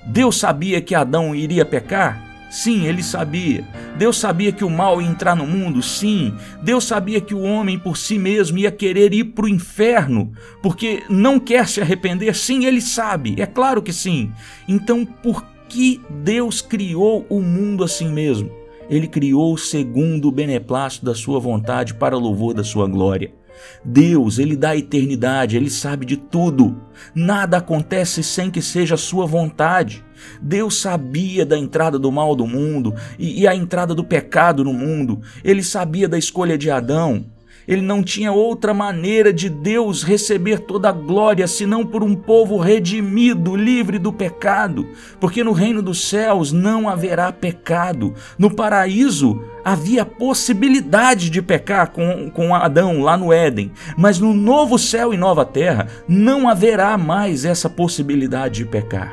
[0.06, 2.27] Deus sabia que Adão iria pecar?
[2.50, 3.64] Sim, ele sabia.
[3.98, 5.82] Deus sabia que o mal ia entrar no mundo?
[5.82, 6.34] Sim.
[6.62, 10.32] Deus sabia que o homem por si mesmo ia querer ir para o inferno,
[10.62, 12.34] porque não quer se arrepender?
[12.34, 13.34] Sim, ele sabe.
[13.38, 14.32] É claro que sim.
[14.66, 18.50] Então, por que Deus criou o mundo assim mesmo?
[18.88, 23.37] Ele criou segundo o beneplácito da sua vontade para louvor da sua glória.
[23.84, 26.80] Deus, ele dá a eternidade, ele sabe de tudo.
[27.14, 30.04] Nada acontece sem que seja a sua vontade.
[30.40, 34.72] Deus sabia da entrada do mal do mundo e, e a entrada do pecado no
[34.72, 35.20] mundo.
[35.44, 37.24] Ele sabia da escolha de Adão.
[37.68, 42.56] Ele não tinha outra maneira de Deus receber toda a glória senão por um povo
[42.56, 44.88] redimido, livre do pecado,
[45.20, 48.14] porque no reino dos céus não haverá pecado.
[48.38, 54.78] No paraíso havia possibilidade de pecar com, com Adão lá no Éden, mas no novo
[54.78, 59.12] céu e nova terra não haverá mais essa possibilidade de pecar.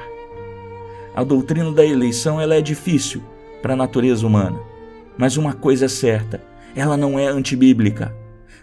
[1.14, 3.22] A doutrina da eleição ela é difícil
[3.62, 4.60] para a natureza humana,
[5.18, 6.42] mas uma coisa é certa,
[6.74, 8.16] ela não é antibíblica.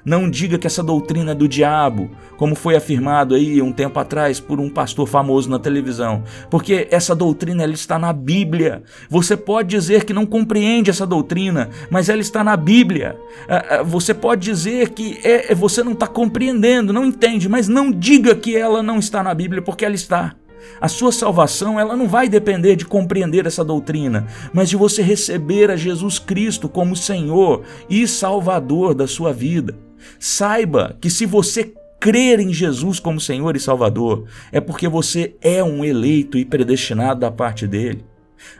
[0.05, 4.40] Não diga que essa doutrina é do diabo, como foi afirmado aí um tempo atrás
[4.40, 8.82] por um pastor famoso na televisão, porque essa doutrina ela está na Bíblia.
[9.09, 13.16] Você pode dizer que não compreende essa doutrina, mas ela está na Bíblia.
[13.48, 17.92] Ah, ah, você pode dizer que é, você não está compreendendo, não entende, mas não
[17.92, 20.34] diga que ela não está na Bíblia, porque ela está.
[20.80, 25.70] A sua salvação, ela não vai depender de compreender essa doutrina, mas de você receber
[25.70, 29.76] a Jesus Cristo como Senhor e Salvador da sua vida.
[30.18, 35.62] Saiba que se você crer em Jesus como Senhor e Salvador, é porque você é
[35.62, 38.05] um eleito e predestinado da parte dele.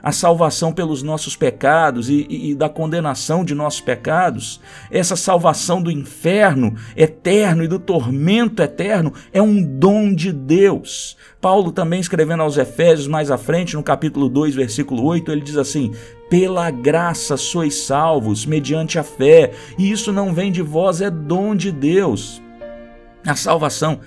[0.01, 4.59] A salvação pelos nossos pecados e, e, e, da condenação de nossos pecados,
[4.91, 11.17] essa salvação do inferno eterno e do tormento eterno, é um dom de Deus.
[11.39, 15.57] Paulo, também escrevendo aos Efésios mais à frente, no capítulo 2, versículo 8, ele diz
[15.57, 15.91] assim:
[16.29, 21.55] pela graça sois salvos, mediante a fé, e isso não vem de vós, é dom
[21.55, 22.41] de Deus.
[23.25, 23.99] A salvação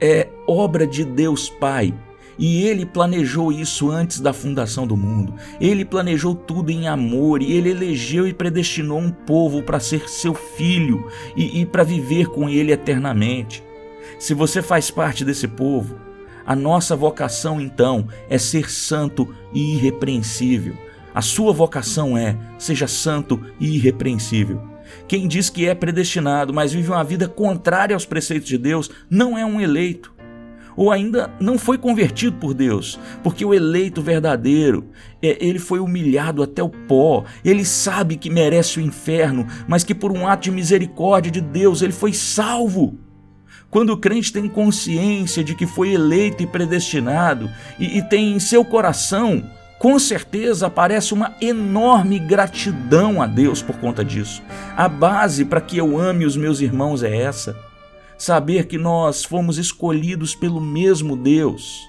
[0.00, 1.94] é obra de Deus Pai.
[2.38, 5.34] E ele planejou isso antes da fundação do mundo.
[5.60, 10.34] Ele planejou tudo em amor e ele elegeu e predestinou um povo para ser seu
[10.34, 13.62] filho e, e para viver com ele eternamente.
[14.18, 15.98] Se você faz parte desse povo,
[16.46, 20.74] a nossa vocação então é ser santo e irrepreensível.
[21.14, 24.62] A sua vocação é: seja santo e irrepreensível.
[25.06, 29.36] Quem diz que é predestinado, mas vive uma vida contrária aos preceitos de Deus, não
[29.36, 30.17] é um eleito.
[30.78, 34.86] Ou ainda não foi convertido por Deus, porque o eleito verdadeiro,
[35.20, 39.92] é, ele foi humilhado até o pó, ele sabe que merece o inferno, mas que
[39.92, 42.96] por um ato de misericórdia de Deus ele foi salvo.
[43.68, 48.38] Quando o crente tem consciência de que foi eleito e predestinado e, e tem em
[48.38, 49.44] seu coração
[49.80, 54.42] com certeza aparece uma enorme gratidão a Deus por conta disso.
[54.76, 57.56] A base para que eu ame os meus irmãos é essa:
[58.18, 61.86] saber que nós fomos escolhidos pelo mesmo Deus.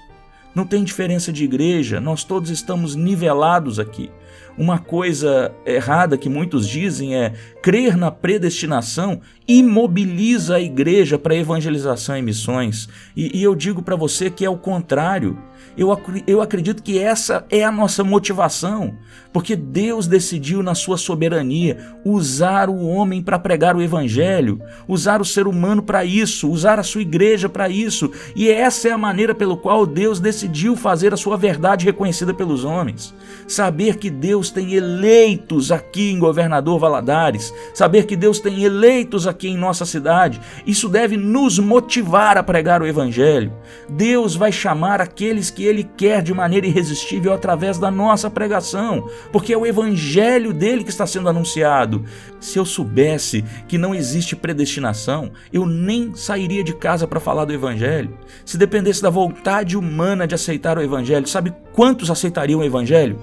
[0.54, 4.10] Não tem diferença de igreja, nós todos estamos nivelados aqui.
[4.58, 12.16] Uma coisa errada que muitos dizem é crer na predestinação imobiliza a igreja para evangelização
[12.16, 12.88] e missões.
[13.16, 15.38] E, e eu digo para você que é o contrário.
[15.76, 15.96] Eu,
[16.26, 18.94] eu acredito que essa é a nossa motivação,
[19.32, 25.24] porque Deus decidiu, na sua soberania, usar o homem para pregar o evangelho, usar o
[25.24, 29.34] ser humano para isso, usar a sua igreja para isso, e essa é a maneira
[29.34, 33.14] pelo qual Deus decidiu fazer a sua verdade reconhecida pelos homens.
[33.46, 39.48] Saber que Deus tem eleitos aqui em Governador Valadares, saber que Deus tem eleitos aqui
[39.48, 43.52] em nossa cidade, isso deve nos motivar a pregar o Evangelho.
[43.88, 49.52] Deus vai chamar aqueles que Ele quer de maneira irresistível através da nossa pregação, porque
[49.52, 52.04] é o Evangelho dele que está sendo anunciado.
[52.38, 57.52] Se eu soubesse que não existe predestinação, eu nem sairia de casa para falar do
[57.52, 58.16] Evangelho.
[58.44, 63.18] Se dependesse da vontade humana de aceitar o Evangelho, sabe quantos aceitariam o Evangelho?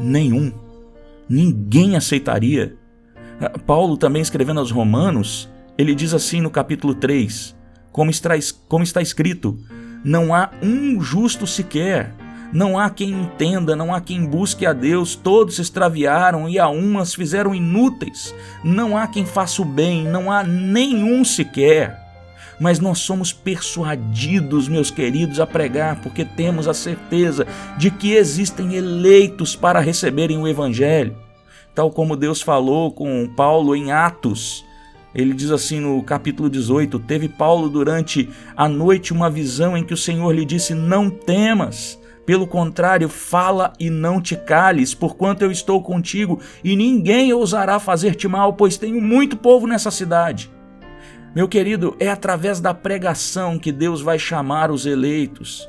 [0.00, 0.52] Nenhum.
[1.28, 2.76] Ninguém aceitaria.
[3.40, 7.56] Ah, Paulo, também escrevendo aos Romanos, ele diz assim no capítulo 3,
[7.90, 8.30] como está,
[8.68, 9.58] como está escrito:
[10.04, 12.12] Não há um justo sequer,
[12.52, 16.68] não há quem entenda, não há quem busque a Deus, todos se extraviaram e a
[16.68, 18.34] umas fizeram inúteis.
[18.62, 21.98] Não há quem faça o bem, não há nenhum sequer.
[22.60, 27.46] Mas nós somos persuadidos, meus queridos, a pregar, porque temos a certeza
[27.78, 31.16] de que existem eleitos para receberem o Evangelho.
[31.74, 34.62] Tal como Deus falou com Paulo em Atos,
[35.14, 39.94] ele diz assim no capítulo 18: Teve Paulo durante a noite uma visão em que
[39.94, 42.00] o Senhor lhe disse: Não temas.
[42.24, 48.28] Pelo contrário, fala e não te cales, porquanto eu estou contigo, e ninguém ousará fazer-te
[48.28, 50.48] mal, pois tenho muito povo nessa cidade.
[51.34, 55.68] Meu querido, é através da pregação que Deus vai chamar os eleitos.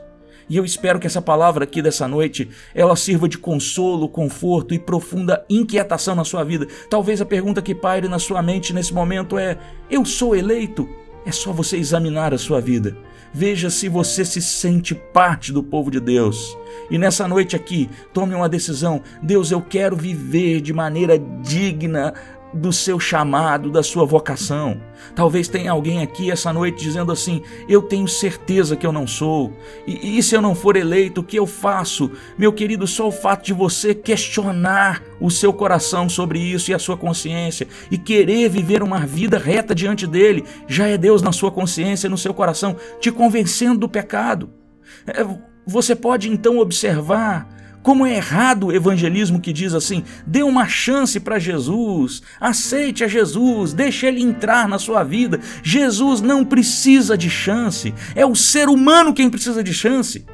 [0.49, 4.79] E eu espero que essa palavra aqui dessa noite, ela sirva de consolo, conforto e
[4.79, 6.67] profunda inquietação na sua vida.
[6.89, 9.57] Talvez a pergunta que paire na sua mente nesse momento é:
[9.89, 10.87] eu sou eleito?
[11.25, 12.97] É só você examinar a sua vida.
[13.33, 16.55] Veja se você se sente parte do povo de Deus.
[16.91, 19.01] E nessa noite aqui, tome uma decisão.
[19.23, 22.13] Deus, eu quero viver de maneira digna
[22.53, 24.79] do seu chamado, da sua vocação.
[25.15, 29.53] Talvez tenha alguém aqui essa noite dizendo assim: Eu tenho certeza que eu não sou.
[29.87, 32.11] E, e, se eu não for eleito, o que eu faço?
[32.37, 36.79] Meu querido, só o fato de você questionar o seu coração sobre isso e a
[36.79, 41.51] sua consciência e querer viver uma vida reta diante dele, já é Deus na sua
[41.51, 44.49] consciência, no seu coração, te convencendo do pecado.
[45.07, 45.25] É,
[45.65, 47.47] você pode então observar
[47.83, 53.07] como é errado o evangelismo que diz assim: dê uma chance para Jesus, aceite a
[53.07, 55.39] Jesus, deixe ele entrar na sua vida.
[55.61, 60.25] Jesus não precisa de chance, é o ser humano quem precisa de chance.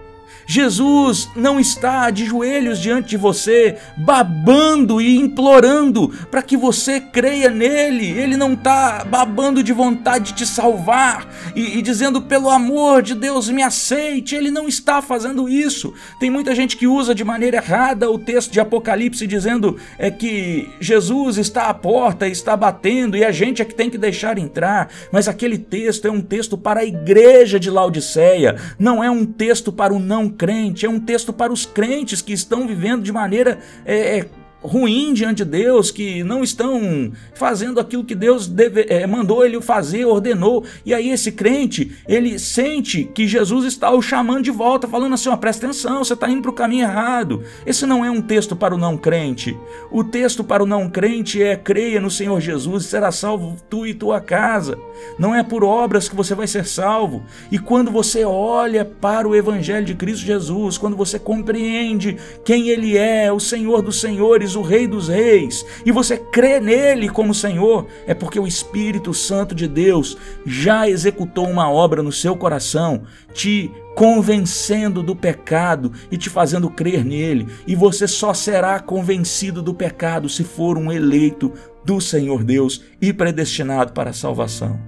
[0.49, 7.51] Jesus não está de joelhos diante de você, babando e implorando para que você creia
[7.51, 8.07] nele.
[8.07, 13.13] Ele não está babando de vontade de te salvar e, e, dizendo, pelo amor de
[13.13, 14.33] Deus, me aceite.
[14.33, 15.93] Ele não está fazendo isso.
[16.19, 20.67] Tem muita gente que usa de maneira errada o texto de Apocalipse dizendo é que
[20.79, 24.89] Jesus está à porta, está batendo e a gente é que tem que deixar entrar.
[25.11, 29.71] Mas aquele texto é um texto para a igreja de Laodiceia, não é um texto
[29.71, 33.59] para o não crente, é um texto para os crentes que estão vivendo de maneira
[33.85, 34.25] é,
[34.61, 39.61] ruim diante de Deus, que não estão fazendo aquilo que Deus deve, é, mandou ele
[39.61, 40.65] fazer, ordenou.
[40.85, 45.29] E aí esse crente, ele sente que Jesus está o chamando de volta, falando assim,
[45.29, 47.43] ó, presta atenção, você está indo para o caminho errado.
[47.65, 49.57] Esse não é um texto para o não crente.
[49.91, 53.85] O texto para o não crente é creia no Senhor Jesus e será salvo tu
[53.85, 54.77] e tua casa.
[55.17, 57.23] Não é por obras que você vai ser salvo.
[57.51, 62.97] E quando você olha para o Evangelho de Cristo Jesus, quando você compreende quem Ele
[62.97, 67.87] é, o Senhor dos Senhores, o Rei dos Reis, e você crê nele como Senhor,
[68.05, 73.71] é porque o Espírito Santo de Deus já executou uma obra no seu coração, te
[73.95, 80.29] convencendo do pecado e te fazendo crer nele, e você só será convencido do pecado
[80.29, 81.51] se for um eleito
[81.83, 84.79] do Senhor Deus e predestinado para a salvação.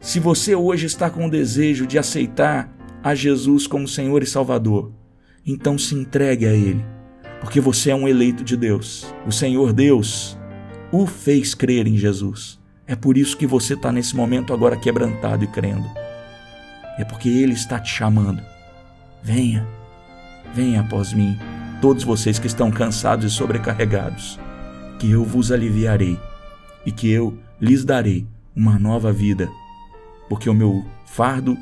[0.00, 4.92] Se você hoje está com o desejo de aceitar a Jesus como Senhor e Salvador,
[5.44, 6.95] então se entregue a Ele
[7.46, 9.06] porque você é um eleito de Deus.
[9.24, 10.36] O Senhor Deus
[10.90, 12.58] o fez crer em Jesus.
[12.88, 15.88] É por isso que você está nesse momento agora quebrantado e crendo.
[16.98, 18.42] É porque Ele está te chamando.
[19.22, 19.64] Venha,
[20.52, 21.38] venha após mim,
[21.80, 24.40] todos vocês que estão cansados e sobrecarregados,
[24.98, 26.18] que eu vos aliviarei
[26.84, 28.26] e que eu lhes darei
[28.56, 29.48] uma nova vida,
[30.28, 31.56] porque o meu fardo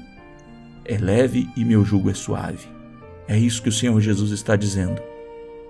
[0.83, 2.69] é leve e meu jugo é suave.
[3.29, 5.13] É isso que o Senhor Jesus está dizendo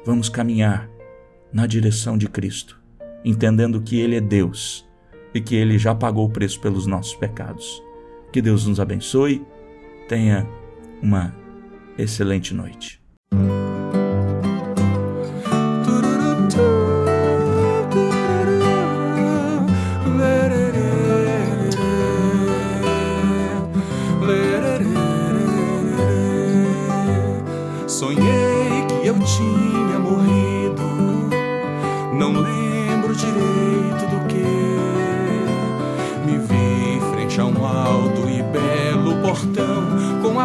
[0.04, 0.88] vamos caminhar
[1.52, 2.80] na direção de Cristo,
[3.24, 4.86] entendendo que Ele é Deus
[5.34, 7.82] e que Ele já pagou o preço pelos nossos pecados.
[8.32, 9.44] Que Deus nos abençoe,
[10.08, 10.46] tenha
[11.02, 11.34] uma
[11.96, 13.00] excelente noite.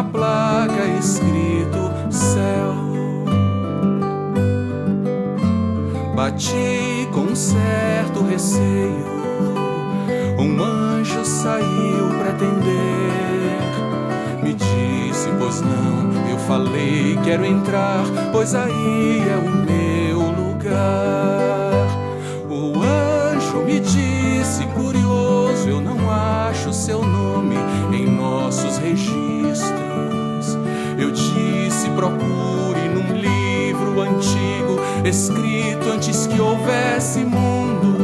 [0.00, 2.74] a placa escrito céu.
[6.14, 9.10] Bati com certo receio.
[10.38, 13.60] Um anjo saiu pra atender.
[14.42, 21.86] Me disse, pois não, eu falei, quero entrar, pois aí é o meu lugar.
[22.48, 27.19] O anjo me disse, curioso, eu não acho seu nome
[35.04, 37.96] escrito antes que houvesse mundo,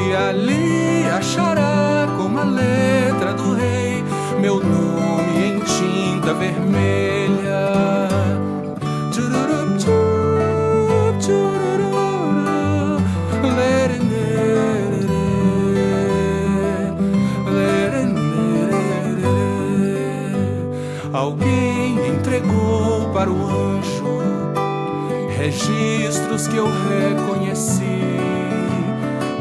[0.00, 4.02] e ali achará com a letra do rei
[4.40, 7.31] meu nome em tinta vermelha.
[26.12, 27.82] Registros que eu reconheci,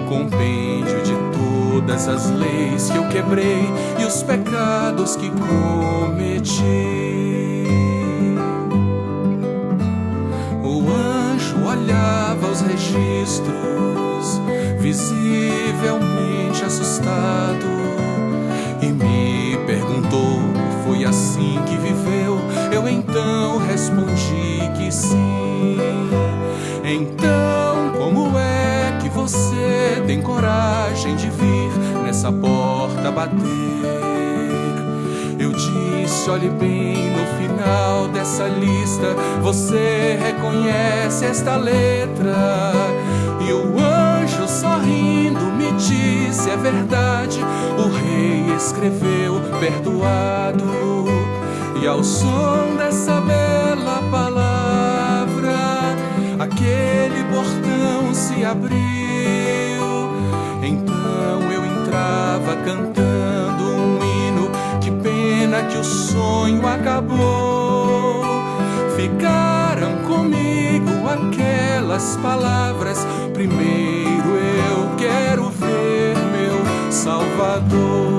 [0.07, 3.69] compêndio de todas as leis que eu quebrei
[3.99, 6.63] e os pecados que cometi.
[10.63, 14.39] O anjo olhava os registros,
[14.79, 17.80] visivelmente assustado,
[32.31, 33.35] nessa porta bater?
[35.39, 42.73] Eu disse, olhe bem no final dessa lista, você reconhece esta letra.
[43.41, 47.39] E o anjo sorrindo me disse, é verdade,
[47.77, 50.65] o rei escreveu perdoado.
[51.81, 55.57] E ao som dessa bela palavra,
[56.39, 58.90] aquele portão se abriu.
[65.81, 68.21] O sonho acabou.
[68.95, 72.99] Ficaram comigo aquelas palavras.
[73.33, 74.29] Primeiro
[74.69, 78.10] eu quero ver meu Salvador.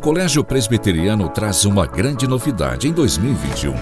[0.00, 3.74] O Colégio Presbiteriano traz uma grande novidade em 2021.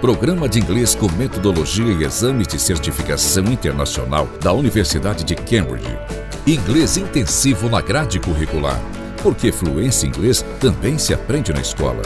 [0.00, 5.98] Programa de inglês com metodologia e exames de certificação internacional da Universidade de Cambridge.
[6.46, 8.80] Inglês intensivo na grade curricular,
[9.24, 12.02] porque fluência em inglês também se aprende na escola.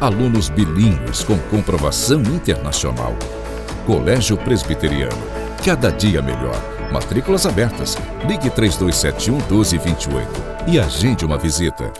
[0.00, 3.16] Alunos bilíngues com comprovação internacional.
[3.84, 5.18] Colégio Presbiteriano.
[5.64, 6.54] Cada dia melhor.
[6.92, 7.98] Matrículas abertas.
[8.28, 10.28] Ligue 3271 1228
[10.68, 11.90] e agende uma visita.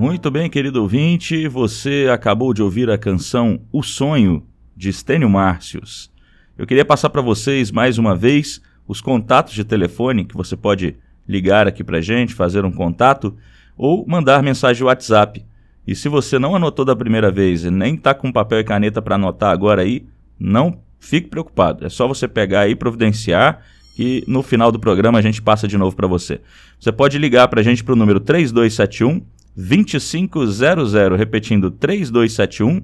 [0.00, 4.42] Muito bem, querido ouvinte, você acabou de ouvir a canção O Sonho,
[4.74, 6.10] de Stênio Márcios.
[6.56, 10.96] Eu queria passar para vocês, mais uma vez, os contatos de telefone que você pode
[11.28, 13.36] ligar aqui para gente, fazer um contato,
[13.76, 15.44] ou mandar mensagem WhatsApp.
[15.86, 19.02] E se você não anotou da primeira vez e nem está com papel e caneta
[19.02, 20.06] para anotar agora aí,
[20.38, 21.84] não fique preocupado.
[21.84, 23.60] É só você pegar aí, providenciar,
[23.94, 26.40] que no final do programa a gente passa de novo para você.
[26.78, 32.82] Você pode ligar para a gente para o número 3271 2500, repetindo 3271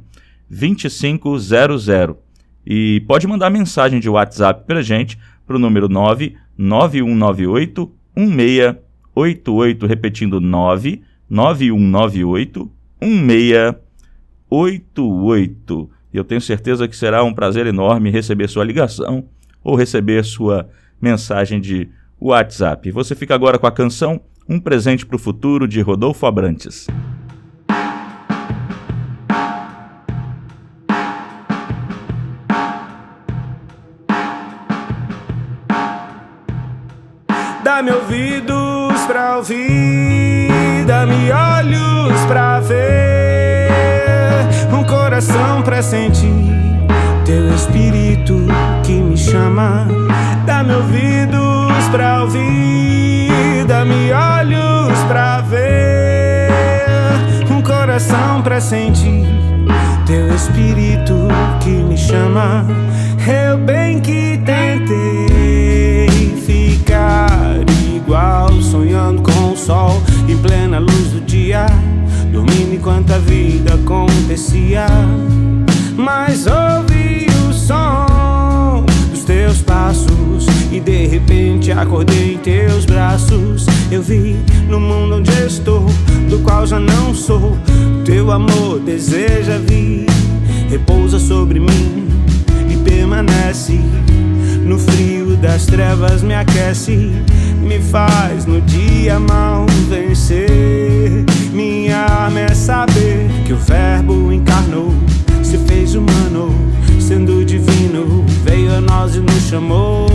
[0.48, 2.16] 2500.
[2.66, 12.72] E pode mandar mensagem de WhatsApp para gente para o número 99198 1688, repetindo 99198
[13.00, 15.90] 1688.
[16.12, 19.28] E eu tenho certeza que será um prazer enorme receber sua ligação
[19.62, 20.68] ou receber sua
[21.00, 21.88] mensagem de
[22.20, 22.90] WhatsApp.
[22.90, 26.86] Você fica agora com a canção Um Presente para o Futuro de Rodolfo Abrantes.
[37.64, 43.68] Dá-me ouvidos pra ouvir, dá-me olhos pra ver,
[44.72, 46.85] um coração pra sentir
[47.26, 48.46] teu espírito
[48.84, 49.88] que me chama.
[50.46, 56.48] Dá-me ouvidos pra ouvir, dá-me olhos pra ver,
[57.50, 59.26] um coração pra sentir
[60.06, 61.26] teu espírito
[61.60, 62.64] que me chama.
[63.26, 66.08] Eu bem que tentei
[66.46, 67.56] ficar
[67.92, 71.66] igual, sonhando com o sol em plena luz do dia.
[72.30, 74.86] dormindo enquanto a vida acontecia.
[75.96, 83.64] Mas ouvi o som dos teus passos e de repente acordei em teus braços.
[83.90, 84.36] Eu vi
[84.68, 85.86] no mundo onde estou,
[86.28, 87.56] do qual já não sou.
[88.04, 90.06] Teu amor deseja vir,
[90.68, 92.08] repousa sobre mim
[92.70, 93.80] e permanece.
[94.62, 97.12] No frio das trevas me aquece,
[97.62, 101.24] me faz no dia mal vencer.
[101.52, 104.92] Minha arma é saber que o Verbo encarnou,
[105.56, 106.54] se fez humano,
[107.00, 110.06] sendo divino, veio a nós e nos chamou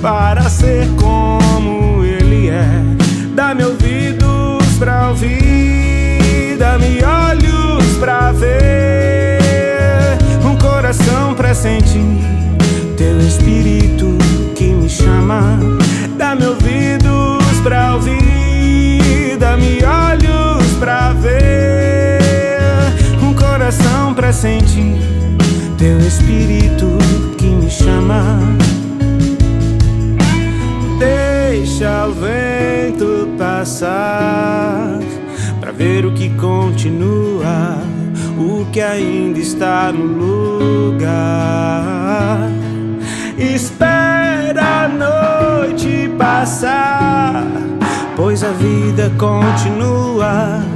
[0.00, 2.82] para ser como Ele é.
[3.34, 12.00] Dá-me ouvidos pra ouvir, dá-me olhos pra ver, um coração pra sentir
[12.96, 14.27] teu espírito
[24.38, 24.96] sentir.
[25.76, 26.86] Teu espírito
[27.36, 28.38] que me chama.
[30.98, 35.00] Deixa o vento passar
[35.60, 37.78] pra ver o que continua,
[38.38, 40.04] o que ainda está no
[40.92, 41.18] lugar.
[43.36, 47.44] Espera a noite passar,
[48.16, 50.67] pois a vida continua.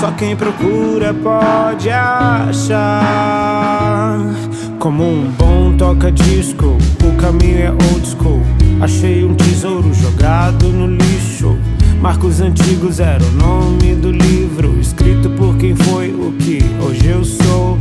[0.00, 2.94] Só quem procura pode achar.
[4.78, 8.40] Como um bom toca-disco, o caminho é old school.
[8.80, 11.58] Achei um tesouro jogado no lixo.
[12.00, 17.24] Marcos antigos era o nome do livro, escrito por quem foi o que hoje eu
[17.24, 17.76] sou.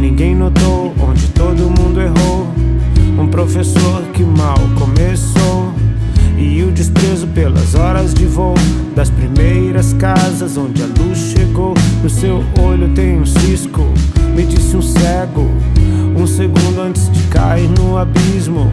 [0.00, 2.48] Ninguém notou onde todo mundo errou.
[3.16, 5.72] Um professor que mal começou.
[6.36, 8.54] E o desprezo pelas horas de voo
[8.96, 11.33] das primeiras casas onde a luz.
[12.04, 13.80] No seu olho tem um cisco,
[14.36, 15.50] me disse um cego.
[16.14, 18.70] Um segundo antes de cair no abismo.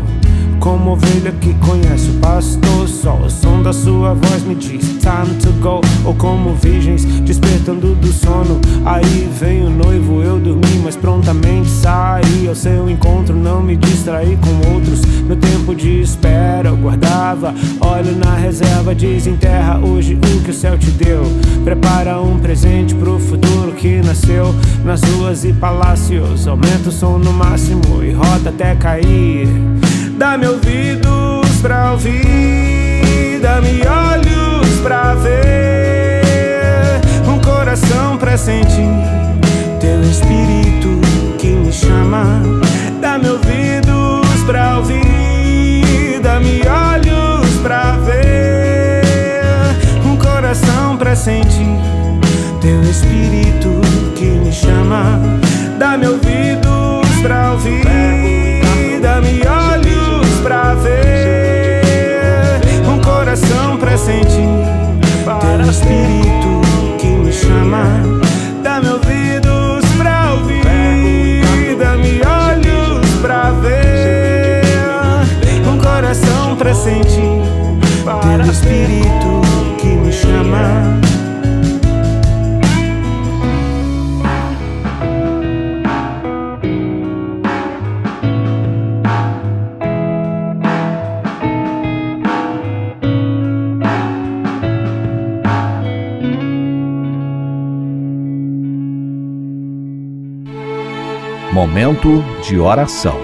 [0.62, 5.36] Como ovelha que conhece o pastor, só o som da sua voz me diz time
[5.42, 5.82] to go.
[6.06, 8.62] Ou como virgens despertando do sono.
[8.86, 13.36] Aí vem o noivo, eu dormi, mas prontamente saí ao seu encontro.
[13.36, 15.02] Não me distraí com outros.
[15.24, 17.56] Meu tempo de espera eu guardava.
[17.80, 21.24] Olho na reserva, desenterra hoje o que o céu te deu.
[21.64, 24.54] Prepara um presente pro futuro que nasceu
[24.86, 26.48] nas ruas e palácios.
[26.48, 29.48] Aumenta o som no máximo e roda até cair.
[30.22, 38.88] Dá-me ouvidos pra ouvir, dá-me olhos pra ver, um coração pra sentir
[39.80, 41.02] teu espírito
[41.40, 42.40] que me chama.
[43.02, 49.02] Dá-me ouvidos pra ouvir, dá-me olhos pra ver,
[50.06, 51.80] um coração pra sentir
[52.62, 53.82] teu espírito
[54.16, 55.20] que me chama.
[55.80, 57.82] Dá-me ouvidos pra ouvir,
[65.72, 66.62] espírito
[67.00, 67.84] que me chama.
[68.62, 74.64] Dá-me ouvidos pra ouvir, dá-me olhos pra ver,
[75.68, 77.42] um coração pra sentir
[78.04, 79.21] teu espírito
[101.62, 103.16] Momento de oração.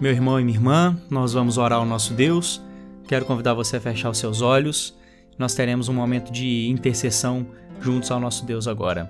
[0.00, 2.60] Meu irmão e minha irmã, nós vamos orar ao nosso Deus.
[3.06, 4.92] Quero convidar você a fechar os seus olhos.
[5.38, 7.46] Nós teremos um momento de intercessão
[7.80, 9.08] juntos ao nosso Deus agora.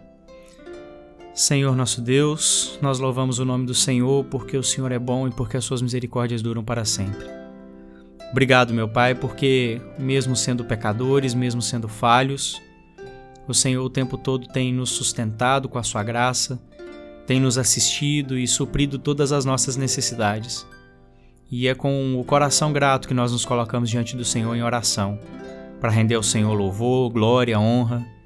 [1.34, 5.30] Senhor nosso Deus, nós louvamos o nome do Senhor porque o Senhor é bom e
[5.30, 7.24] porque as suas misericórdias duram para sempre.
[8.30, 12.60] Obrigado, meu Pai, porque mesmo sendo pecadores, mesmo sendo falhos,
[13.48, 16.60] o Senhor o tempo todo tem nos sustentado com a sua graça,
[17.26, 20.66] tem nos assistido e suprido todas as nossas necessidades.
[21.50, 25.18] E é com o coração grato que nós nos colocamos diante do Senhor em oração,
[25.80, 28.16] para render ao Senhor louvor, glória, honra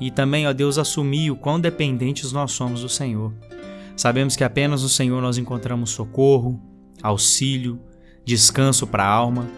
[0.00, 3.32] e também, ó Deus, assumir o quão dependentes nós somos do Senhor.
[3.96, 6.60] Sabemos que apenas no Senhor nós encontramos socorro,
[7.02, 7.80] auxílio,
[8.24, 9.48] descanso para a alma.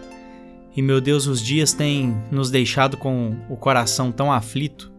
[0.75, 4.91] E meu Deus, os dias têm nos deixado com o coração tão aflito.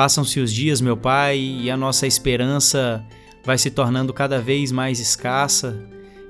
[0.00, 3.04] Passam-se os dias, meu Pai, e a nossa esperança
[3.44, 5.78] vai se tornando cada vez mais escassa,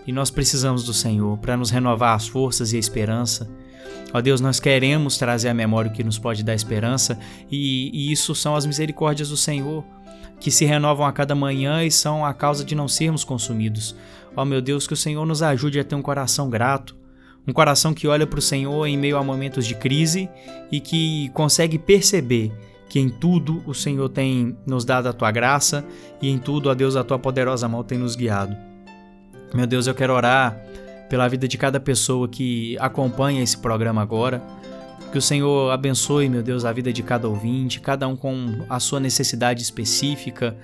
[0.05, 3.49] e nós precisamos do Senhor para nos renovar as forças e a esperança,
[4.13, 7.17] Ó Deus, nós queremos trazer à memória o que nos pode dar esperança,
[7.49, 9.85] e, e isso são as misericórdias do Senhor,
[10.41, 13.95] que se renovam a cada manhã e são a causa de não sermos consumidos.
[14.35, 16.97] Ó meu Deus, que o Senhor nos ajude a ter um coração grato,
[17.47, 20.29] um coração que olha para o Senhor em meio a momentos de crise
[20.73, 22.53] e que consegue perceber
[22.91, 25.87] que em tudo o Senhor tem nos dado a tua graça
[26.21, 28.57] e em tudo, ó Deus, a tua poderosa mão tem nos guiado.
[29.55, 30.61] Meu Deus, eu quero orar
[31.09, 34.43] pela vida de cada pessoa que acompanha esse programa agora.
[35.13, 38.81] Que o Senhor abençoe, meu Deus, a vida de cada ouvinte, cada um com a
[38.81, 40.57] sua necessidade específica,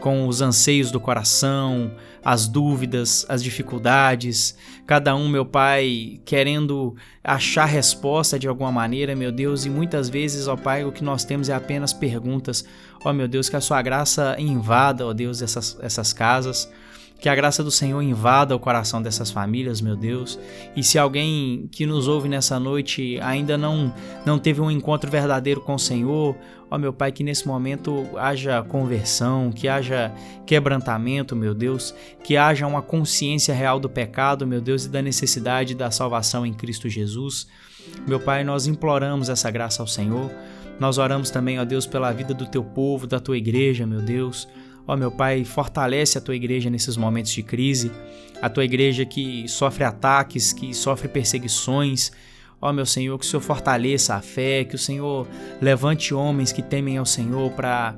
[0.00, 1.92] com os anseios do coração,
[2.24, 9.30] as dúvidas, as dificuldades, cada um, meu Pai, querendo achar resposta de alguma maneira, meu
[9.30, 12.64] Deus, e muitas vezes, ó Pai, o que nós temos é apenas perguntas.
[13.04, 16.70] Ó meu Deus, que a sua graça invada, ó Deus, essas, essas casas.
[17.18, 20.38] Que a graça do Senhor invada o coração dessas famílias, meu Deus.
[20.74, 23.94] E se alguém que nos ouve nessa noite ainda não,
[24.24, 26.34] não teve um encontro verdadeiro com o Senhor,
[26.70, 30.12] ó meu Pai, que nesse momento haja conversão, que haja
[30.46, 35.74] quebrantamento, meu Deus, que haja uma consciência real do pecado, meu Deus, e da necessidade
[35.74, 37.48] da salvação em Cristo Jesus.
[38.06, 40.30] Meu Pai, nós imploramos essa graça ao Senhor.
[40.78, 44.48] Nós oramos também, ó Deus, pela vida do teu povo, da tua igreja, meu Deus.
[44.86, 47.92] Ó meu Pai, fortalece a tua igreja nesses momentos de crise,
[48.40, 52.12] a tua igreja que sofre ataques, que sofre perseguições.
[52.60, 55.26] Ó meu Senhor, que o Senhor fortaleça a fé, que o Senhor
[55.60, 57.96] levante homens que temem ao Senhor para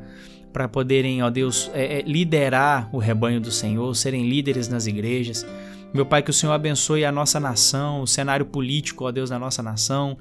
[0.53, 5.47] para poderem, ó Deus, é, é, liderar o rebanho do Senhor, serem líderes nas igrejas.
[5.95, 9.39] Meu Pai, que o Senhor abençoe a nossa nação, o cenário político, ó Deus, da
[9.39, 10.19] nossa nação.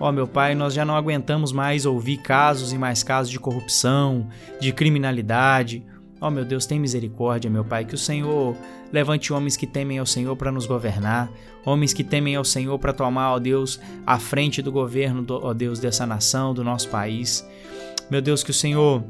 [0.00, 4.28] Ó meu Pai, nós já não aguentamos mais ouvir casos e mais casos de corrupção,
[4.60, 5.84] de criminalidade.
[6.20, 8.56] Ó meu Deus, tem misericórdia, meu Pai, que o Senhor
[8.92, 11.30] levante homens que temem ao Senhor para nos governar,
[11.64, 15.78] homens que temem ao Senhor para tomar, ó Deus, a frente do governo, ó Deus,
[15.78, 17.46] dessa nação, do nosso país.
[18.10, 19.04] Meu Deus, que o Senhor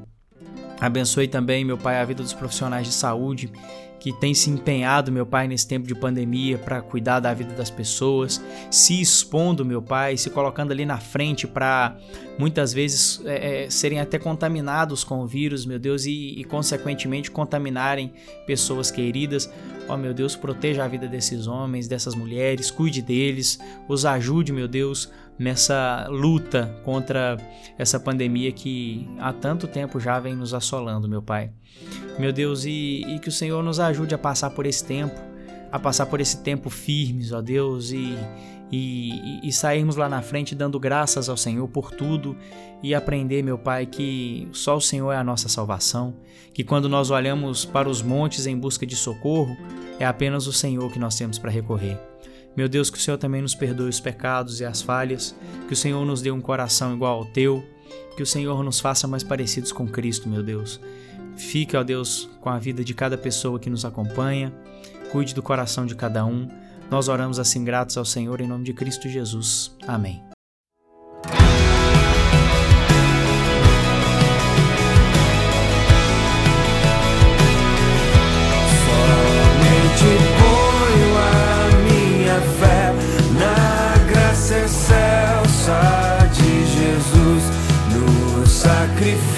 [0.80, 3.50] abençoe também, meu Pai, a vida dos profissionais de saúde
[3.98, 7.70] que tem se empenhado, meu Pai, nesse tempo de pandemia para cuidar da vida das
[7.70, 11.96] pessoas, se expondo, meu Pai, se colocando ali na frente para
[12.38, 17.30] muitas vezes é, é, serem até contaminados com o vírus, meu Deus, e, e consequentemente
[17.30, 18.12] contaminarem
[18.46, 19.50] pessoas queridas.
[19.88, 24.52] Ó oh, meu Deus, proteja a vida desses homens, dessas mulheres, cuide deles, os ajude,
[24.52, 27.36] meu Deus, nessa luta contra
[27.78, 31.50] essa pandemia que há tanto tempo já vem nos assolando, meu Pai.
[32.18, 35.14] Meu Deus, e, e que o Senhor nos ajude a passar por esse tempo,
[35.70, 38.18] a passar por esse tempo firmes, ó Deus, e,
[38.72, 42.36] e, e, sairmos lá na frente dando graças ao Senhor por tudo
[42.82, 46.16] e aprender, meu Pai, que só o Senhor é a nossa salvação,
[46.52, 49.56] que quando nós olhamos para os montes em busca de socorro,
[50.00, 52.07] é apenas o Senhor que nós temos para recorrer.
[52.58, 55.32] Meu Deus, que o Senhor também nos perdoe os pecados e as falhas,
[55.68, 57.64] que o Senhor nos dê um coração igual ao teu,
[58.16, 60.80] que o Senhor nos faça mais parecidos com Cristo, meu Deus.
[61.36, 64.52] Fique, ó Deus, com a vida de cada pessoa que nos acompanha,
[65.12, 66.48] cuide do coração de cada um.
[66.90, 69.72] Nós oramos assim gratos ao Senhor em nome de Cristo Jesus.
[69.86, 70.27] Amém.
[89.00, 89.37] Meu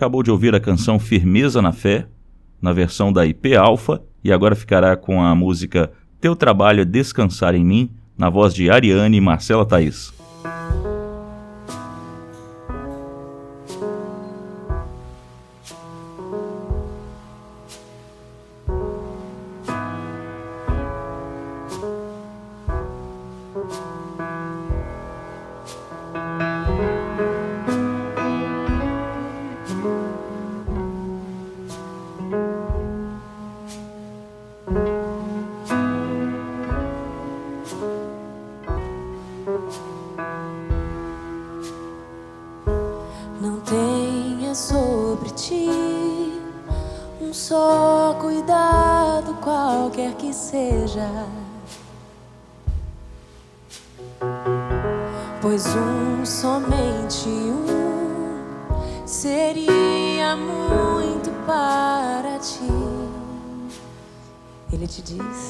[0.00, 2.06] acabou de ouvir a canção Firmeza na Fé,
[2.62, 7.54] na versão da IP Alpha, e agora ficará com a música Teu Trabalho é Descansar
[7.54, 10.19] em Mim, na voz de Ariane e Marcela Thaís.
[65.06, 65.49] diz.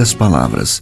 [0.00, 0.80] Poucas palavras.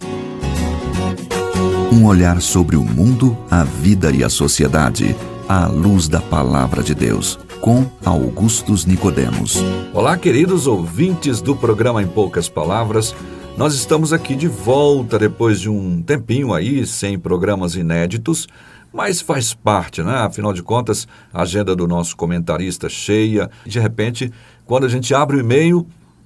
[1.91, 5.13] Um olhar sobre o mundo, a vida e a sociedade,
[5.47, 9.57] à luz da palavra de Deus, com Augustus Nicodemos.
[9.93, 13.13] Olá, queridos ouvintes do programa Em Poucas Palavras.
[13.57, 18.47] Nós estamos aqui de volta depois de um tempinho aí sem programas inéditos,
[18.93, 20.15] mas faz parte, né?
[20.19, 23.49] Afinal de contas, a agenda do nosso comentarista cheia.
[23.65, 24.31] De repente,
[24.65, 25.85] quando a gente abre o e-mail,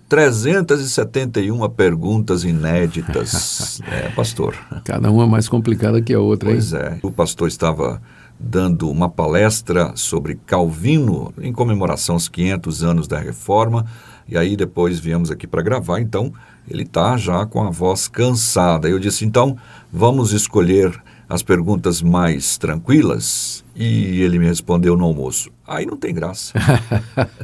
[0.09, 3.81] 371 perguntas inéditas.
[3.91, 4.55] é, pastor.
[4.83, 6.55] Cada uma mais complicada que a outra, hein?
[6.55, 6.99] Pois é.
[7.01, 8.01] O pastor estava
[8.39, 13.85] dando uma palestra sobre Calvino em comemoração aos 500 anos da Reforma.
[14.27, 16.33] E aí depois viemos aqui para gravar, então
[16.69, 18.87] ele está já com a voz cansada.
[18.89, 19.57] Eu disse, então,
[19.91, 20.93] vamos escolher
[21.27, 23.63] as perguntas mais tranquilas?
[23.75, 25.49] E ele me respondeu no almoço.
[25.73, 26.53] Aí não tem graça.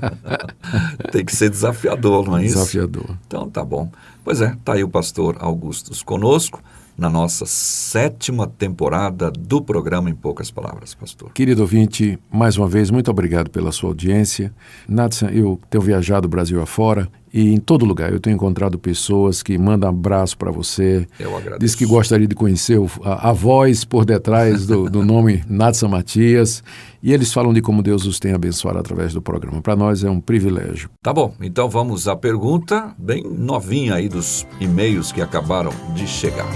[1.12, 2.56] tem que ser desafiador, não é isso?
[2.56, 3.18] Desafiador.
[3.28, 3.90] Então tá bom.
[4.24, 6.62] Pois é, tá aí o pastor Augustus conosco
[7.00, 11.32] na nossa sétima temporada do programa Em Poucas Palavras, pastor.
[11.32, 14.54] Querido ouvinte, mais uma vez, muito obrigado pela sua audiência.
[14.88, 19.44] Nathan, eu tenho viajado o Brasil afora e em todo lugar eu tenho encontrado pessoas
[19.44, 21.08] que mandam abraço para você.
[21.20, 21.60] Eu agradeço.
[21.60, 26.64] Diz que gostaria de conhecer a, a voz por detrás do, do nome Nathan Matias.
[27.02, 29.62] E eles falam de como Deus os tem abençoado através do programa.
[29.62, 30.90] Para nós é um privilégio.
[31.02, 36.48] Tá bom, então vamos à pergunta bem novinha aí dos e-mails que acabaram de chegar.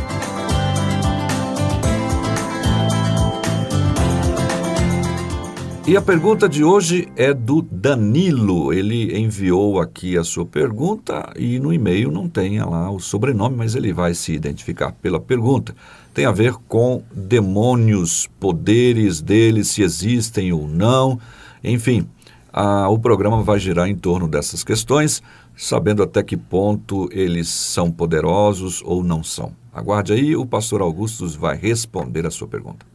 [5.85, 8.71] E a pergunta de hoje é do Danilo.
[8.71, 13.75] Ele enviou aqui a sua pergunta e no e-mail não tem lá o sobrenome, mas
[13.75, 15.75] ele vai se identificar pela pergunta.
[16.13, 21.19] Tem a ver com demônios, poderes deles, se existem ou não.
[21.61, 22.07] Enfim,
[22.51, 25.21] a, o programa vai girar em torno dessas questões,
[25.53, 29.51] sabendo até que ponto eles são poderosos ou não são.
[29.73, 32.92] Aguarde aí, o pastor Augustus vai responder a sua pergunta.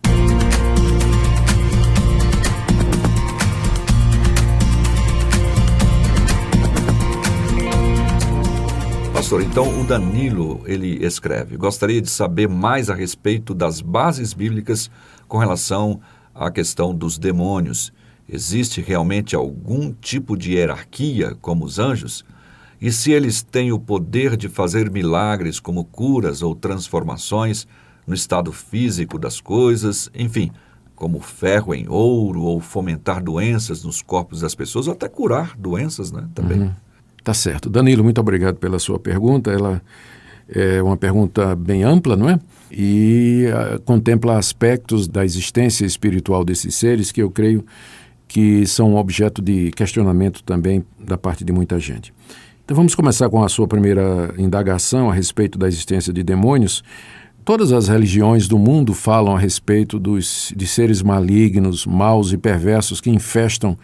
[9.37, 14.91] Então o Danilo, ele escreve, gostaria de saber mais a respeito das bases bíblicas
[15.29, 16.01] com relação
[16.35, 17.93] à questão dos demônios.
[18.27, 22.25] Existe realmente algum tipo de hierarquia como os anjos?
[22.81, 27.67] E se eles têm o poder de fazer milagres como curas ou transformações
[28.07, 30.51] no estado físico das coisas, enfim,
[30.97, 36.11] como ferro em ouro ou fomentar doenças nos corpos das pessoas, ou até curar doenças,
[36.11, 36.63] né, também.
[36.63, 36.88] Uhum.
[37.29, 37.69] Tá certo.
[37.69, 39.51] Danilo, muito obrigado pela sua pergunta.
[39.51, 39.83] Ela
[40.49, 42.41] é uma pergunta bem ampla, não é?
[42.73, 47.67] E uh, contempla aspectos da existência espiritual desses seres que eu creio
[48.27, 52.15] que são objeto de questionamento também da parte de muita gente.
[52.65, 56.83] Então vamos começar com a sua primeira indagação a respeito da existência de demônios.
[57.49, 63.01] Todas as religiões do mundo falam a respeito dos, de seres malignos, maus e perversos
[63.01, 63.75] que infestam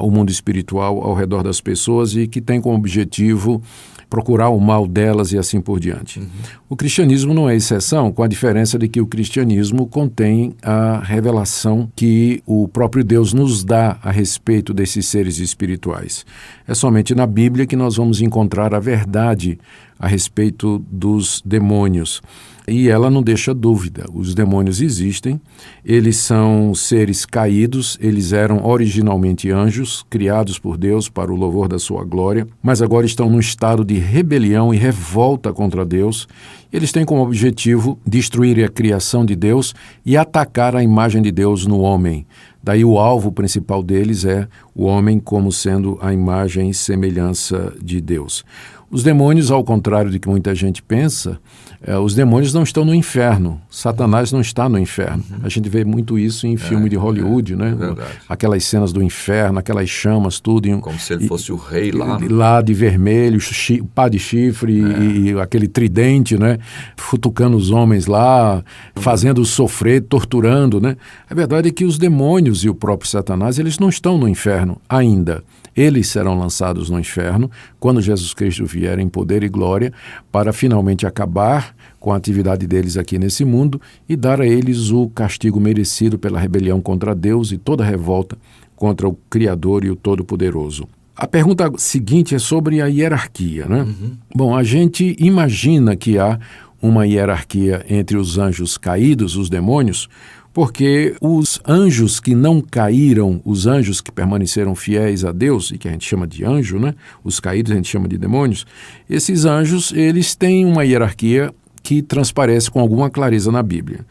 [0.00, 3.60] o mundo espiritual ao redor das pessoas e que tem como objetivo
[4.08, 6.20] procurar o mal delas e assim por diante.
[6.20, 6.28] Uhum.
[6.68, 11.90] O cristianismo não é exceção, com a diferença de que o cristianismo contém a revelação
[11.96, 16.24] que o próprio Deus nos dá a respeito desses seres espirituais.
[16.64, 19.58] É somente na Bíblia que nós vamos encontrar a verdade
[19.98, 22.22] a respeito dos demônios.
[22.66, 25.38] E ela não deixa dúvida: os demônios existem,
[25.84, 31.78] eles são seres caídos, eles eram originalmente anjos, criados por Deus para o louvor da
[31.78, 36.26] sua glória, mas agora estão num estado de rebelião e revolta contra Deus.
[36.72, 39.74] Eles têm como objetivo destruir a criação de Deus
[40.04, 42.26] e atacar a imagem de Deus no homem.
[42.62, 48.00] Daí o alvo principal deles é o homem como sendo a imagem e semelhança de
[48.00, 48.42] Deus.
[48.90, 51.38] Os demônios, ao contrário de que muita gente pensa,
[51.86, 53.60] é, os demônios não estão no inferno.
[53.70, 55.22] Satanás não está no inferno.
[55.30, 55.40] Uhum.
[55.42, 57.74] A gente vê muito isso em filme é, de Hollywood, é, né?
[57.78, 58.08] Verdade.
[58.26, 60.66] Aquelas cenas do inferno, aquelas chamas, tudo.
[60.66, 62.18] Em, Como se ele e, fosse o rei lá.
[62.18, 62.26] Né?
[62.30, 64.98] Lá de vermelho, chi, pá de chifre é.
[64.98, 66.58] e, e, aquele tridente, né?
[66.96, 69.02] Futucando os homens lá, uhum.
[69.02, 70.96] fazendo sofrer, torturando, né?
[71.28, 74.80] A verdade é que os demônios e o próprio Satanás, eles não estão no inferno
[74.88, 75.44] ainda.
[75.76, 79.92] Eles serão lançados no inferno quando Jesus Cristo vier em poder e glória
[80.30, 85.08] para finalmente acabar com a atividade deles aqui nesse mundo e dar a eles o
[85.08, 88.36] castigo merecido pela rebelião contra Deus e toda revolta
[88.76, 90.86] contra o Criador e o Todo-Poderoso.
[91.16, 93.66] A pergunta seguinte é sobre a hierarquia.
[93.66, 93.82] Né?
[93.82, 94.16] Uhum.
[94.34, 96.38] Bom, a gente imagina que há
[96.82, 100.08] uma hierarquia entre os anjos caídos, os demônios,
[100.54, 105.88] porque os anjos que não caíram, os anjos que permaneceram fiéis a Deus, e que
[105.88, 106.94] a gente chama de anjo, né?
[107.24, 108.64] Os caídos a gente chama de demônios,
[109.10, 111.52] esses anjos, eles têm uma hierarquia
[111.82, 114.06] que transparece com alguma clareza na Bíblia.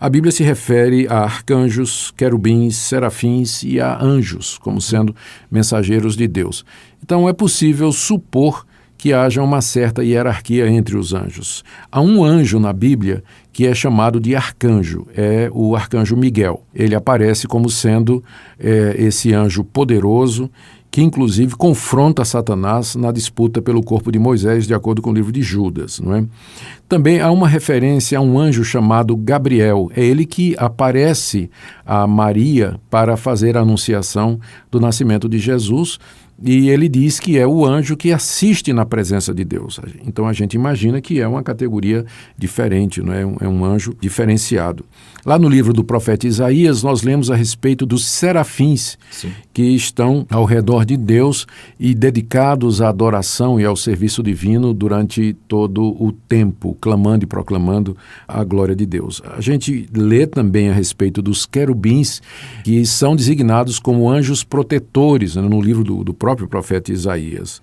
[0.00, 5.12] a Bíblia se refere a arcanjos, querubins, serafins e a anjos, como sendo
[5.50, 6.64] mensageiros de Deus.
[7.02, 8.64] Então é possível supor
[8.98, 11.64] que haja uma certa hierarquia entre os anjos.
[11.90, 13.22] Há um anjo na Bíblia
[13.52, 16.62] que é chamado de arcanjo, é o arcanjo Miguel.
[16.74, 18.22] Ele aparece como sendo
[18.58, 20.50] é, esse anjo poderoso
[20.90, 25.30] que inclusive confronta Satanás na disputa pelo corpo de Moisés, de acordo com o livro
[25.30, 26.00] de Judas.
[26.00, 26.24] Não é?
[26.88, 29.90] Também há uma referência a um anjo chamado Gabriel.
[29.94, 31.50] É ele que aparece
[31.84, 35.98] a Maria para fazer a anunciação do nascimento de Jesus,
[36.42, 39.80] e ele diz que é o anjo que assiste na presença de Deus.
[40.06, 42.04] Então a gente imagina que é uma categoria
[42.36, 43.22] diferente, não é?
[43.22, 44.84] é um anjo diferenciado.
[45.26, 49.32] Lá no livro do profeta Isaías, nós lemos a respeito dos serafins Sim.
[49.52, 51.46] que estão ao redor de Deus
[51.78, 57.96] e dedicados à adoração e ao serviço divino durante todo o tempo, clamando e proclamando
[58.26, 59.20] a glória de Deus.
[59.36, 62.22] A gente lê também a respeito dos querubins,
[62.62, 67.60] que são designados como anjos protetores né, no livro do, do próprio profeta Isaías.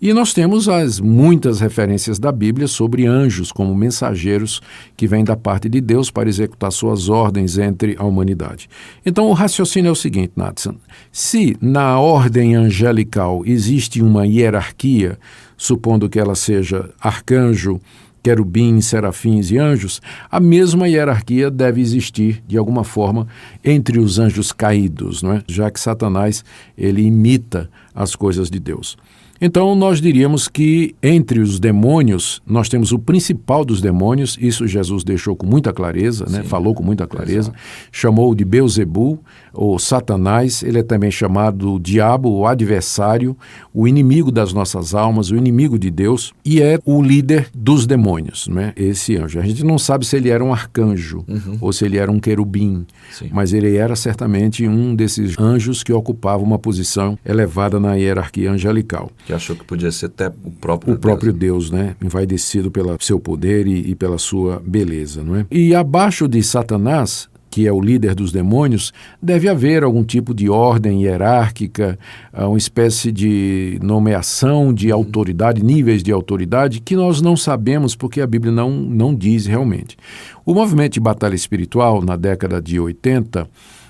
[0.00, 4.60] E nós temos as muitas referências da Bíblia sobre anjos como mensageiros
[4.96, 8.70] que vêm da parte de Deus para executar suas ordens entre a humanidade.
[9.04, 10.76] Então o raciocínio é o seguinte, Nathan:
[11.10, 15.18] se na ordem angelical existe uma hierarquia,
[15.56, 17.80] supondo que ela seja arcanjo,
[18.22, 20.00] querubins, serafins e anjos,
[20.30, 23.26] a mesma hierarquia deve existir de alguma forma
[23.64, 25.42] entre os anjos caídos, não é?
[25.48, 26.44] Já que Satanás
[26.76, 28.96] ele imita as coisas de Deus.
[29.40, 35.04] Então, nós diríamos que entre os demônios, nós temos o principal dos demônios, isso Jesus
[35.04, 36.42] deixou com muita clareza, né?
[36.42, 37.58] falou com muita clareza, Exato.
[37.92, 39.20] chamou de Beuzebu,
[39.52, 43.36] ou Satanás, ele é também chamado o diabo, o adversário,
[43.72, 48.48] o inimigo das nossas almas, o inimigo de Deus, e é o líder dos demônios,
[48.48, 48.72] né?
[48.76, 49.38] esse anjo.
[49.38, 51.58] A gente não sabe se ele era um arcanjo uhum.
[51.60, 53.28] ou se ele era um querubim, Sim.
[53.32, 59.12] mas ele era certamente um desses anjos que ocupava uma posição elevada na hierarquia angelical
[59.28, 61.00] que achou que podia ser até o próprio o Deus.
[61.02, 61.94] próprio Deus, né?
[62.02, 65.44] Envaidecido pelo seu poder e, e pela sua beleza, não é?
[65.50, 68.92] E abaixo de Satanás que é o líder dos demônios,
[69.22, 71.98] deve haver algum tipo de ordem hierárquica,
[72.30, 78.20] ah, uma espécie de nomeação de autoridade, níveis de autoridade, que nós não sabemos porque
[78.20, 79.96] a Bíblia não, não diz realmente.
[80.44, 83.48] O movimento de batalha espiritual, na década de 80,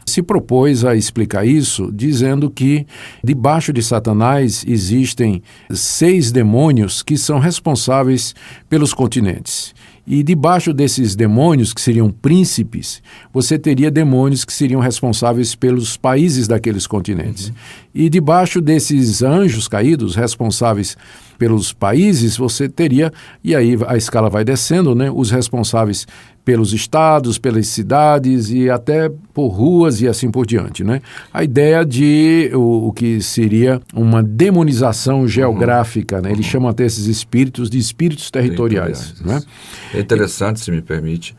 [0.09, 2.87] se propôs a explicar isso dizendo que
[3.23, 8.35] debaixo de Satanás existem seis demônios que são responsáveis
[8.69, 9.75] pelos continentes.
[10.11, 16.49] E debaixo desses demônios, que seriam príncipes, você teria demônios que seriam responsáveis pelos países
[16.49, 17.49] daqueles continentes.
[17.49, 17.55] Uhum.
[17.95, 20.97] E debaixo desses anjos caídos, responsáveis
[21.39, 23.13] pelos países, você teria,
[23.43, 26.07] e aí a escala vai descendo, né, os responsáveis
[26.45, 30.83] pelos estados, pelas cidades e até por ruas e assim por diante.
[30.83, 31.03] Né?
[31.33, 36.23] A ideia de o, o que seria uma demonização geográfica, uhum.
[36.23, 36.33] né?
[36.33, 39.13] eles chamam até esses espíritos de espíritos territoriais.
[39.13, 39.53] territoriais né?
[39.93, 41.37] É interessante, se me permite,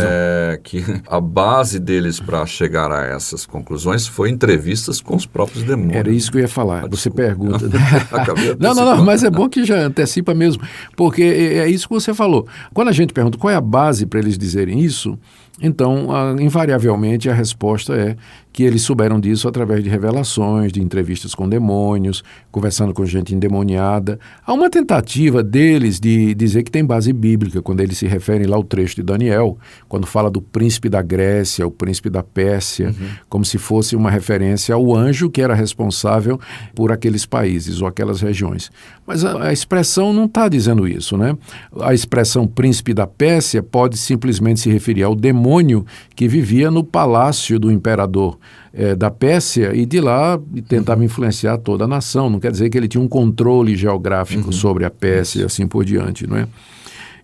[0.00, 5.62] é, que a base deles para chegar a essas conclusões foi entrevistas com os próprios
[5.62, 5.96] demônios.
[5.96, 6.84] Era isso que eu ia falar.
[6.84, 7.68] Ah, você pergunta.
[8.58, 10.62] não, não, não, mas é bom que já antecipa mesmo,
[10.96, 12.46] porque é, é isso que você falou.
[12.74, 15.18] Quando a gente pergunta qual é a base para eles dizerem isso,
[15.60, 16.08] então,
[16.40, 18.16] invariavelmente, a resposta é
[18.52, 24.18] que eles souberam disso através de revelações, de entrevistas com demônios, conversando com gente endemoniada.
[24.44, 28.56] Há uma tentativa deles de dizer que tem base bíblica, quando eles se referem lá
[28.56, 29.56] ao trecho de Daniel,
[29.88, 33.08] quando fala do príncipe da Grécia, o príncipe da Pérsia, uhum.
[33.28, 36.40] como se fosse uma referência ao anjo que era responsável
[36.74, 38.72] por aqueles países ou aquelas regiões.
[39.06, 41.36] Mas a, a expressão não está dizendo isso, né?
[41.80, 46.84] A expressão príncipe da Pérsia pode simplesmente se referir ao demônio demônio que vivia no
[46.84, 48.38] palácio do imperador
[48.72, 50.38] é, da Pérsia e de lá
[50.68, 52.28] tentava influenciar toda a nação.
[52.28, 54.52] Não quer dizer que ele tinha um controle geográfico uhum.
[54.52, 56.46] sobre a Pérsia e assim por diante, não é?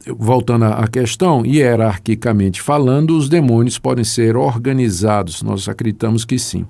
[0.06, 5.42] Voltando à questão, hierarquicamente falando, os demônios podem ser organizados.
[5.42, 6.66] Nós acreditamos que sim.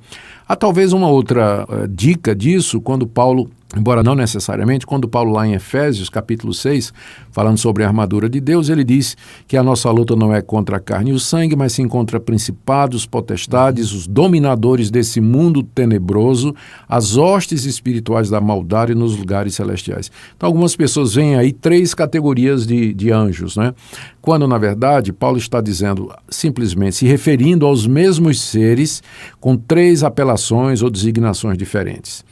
[0.48, 5.46] Há talvez uma outra uh, dica disso, quando Paulo embora não necessariamente, quando Paulo lá
[5.46, 6.92] em Efésios, capítulo 6,
[7.30, 10.76] falando sobre a armadura de Deus, ele diz que a nossa luta não é contra
[10.76, 16.54] a carne e o sangue, mas sim contra principados, potestades, os dominadores desse mundo tenebroso,
[16.88, 20.10] as hostes espirituais da maldade nos lugares celestiais.
[20.36, 23.74] Então algumas pessoas veem aí três categorias de, de anjos, né?
[24.20, 29.02] Quando, na verdade, Paulo está dizendo simplesmente, se referindo aos mesmos seres
[29.38, 32.24] com três apelações ou designações diferentes.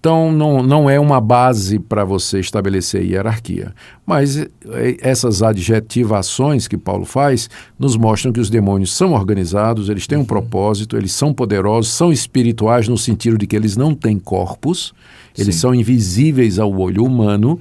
[0.00, 3.74] Então, não, não é uma base para você estabelecer hierarquia.
[4.06, 4.48] Mas eh,
[5.00, 10.24] essas adjetivações que Paulo faz nos mostram que os demônios são organizados, eles têm um
[10.24, 14.94] propósito, eles são poderosos, são espirituais no sentido de que eles não têm corpos,
[15.38, 15.60] eles Sim.
[15.60, 17.58] são invisíveis ao olho humano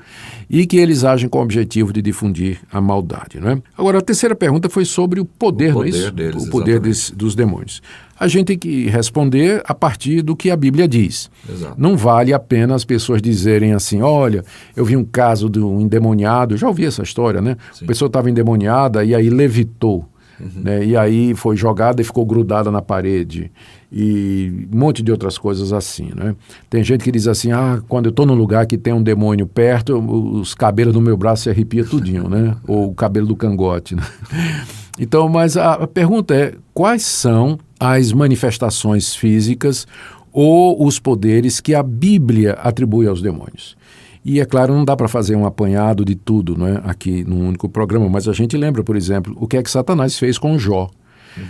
[0.50, 3.40] e que eles agem com o objetivo de difundir a maldade.
[3.40, 3.62] Não é?
[3.78, 6.12] Agora, a terceira pergunta foi sobre o poder, não é poder isso?
[6.12, 7.82] deles, o poder des- dos demônios.
[8.20, 11.30] A gente tem que responder a partir do que a Bíblia diz.
[11.48, 11.76] Exato.
[11.78, 14.44] Não vale a pena as pessoas dizerem assim: olha,
[14.76, 17.56] eu vi um caso de um endemoniado, já ouvi essa história, né?
[17.82, 20.04] A pessoa estava endemoniada e aí levitou.
[20.40, 20.86] Né?
[20.86, 23.52] E aí foi jogada e ficou grudada na parede.
[23.92, 26.10] E um monte de outras coisas assim.
[26.14, 26.36] Né?
[26.70, 29.48] Tem gente que diz assim: ah, quando eu estou num lugar que tem um demônio
[29.48, 32.56] perto, os cabelos do meu braço se arrepia tudinho, né?
[32.68, 33.96] Ou o cabelo do cangote.
[33.96, 34.04] Né?
[35.00, 39.86] Então, mas a pergunta é: quais são as manifestações físicas
[40.32, 43.78] ou os poderes que a Bíblia atribui aos demônios?
[44.26, 47.70] E é claro, não dá para fazer um apanhado de tudo né, aqui num único
[47.70, 50.90] programa, mas a gente lembra, por exemplo, o que é que Satanás fez com Jó.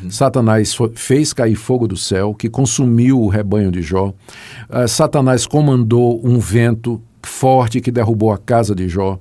[0.09, 4.14] Satanás fo- fez cair fogo do céu, que consumiu o rebanho de Jó.
[4.69, 9.19] Ah, Satanás comandou um vento forte que derrubou a casa de Jó.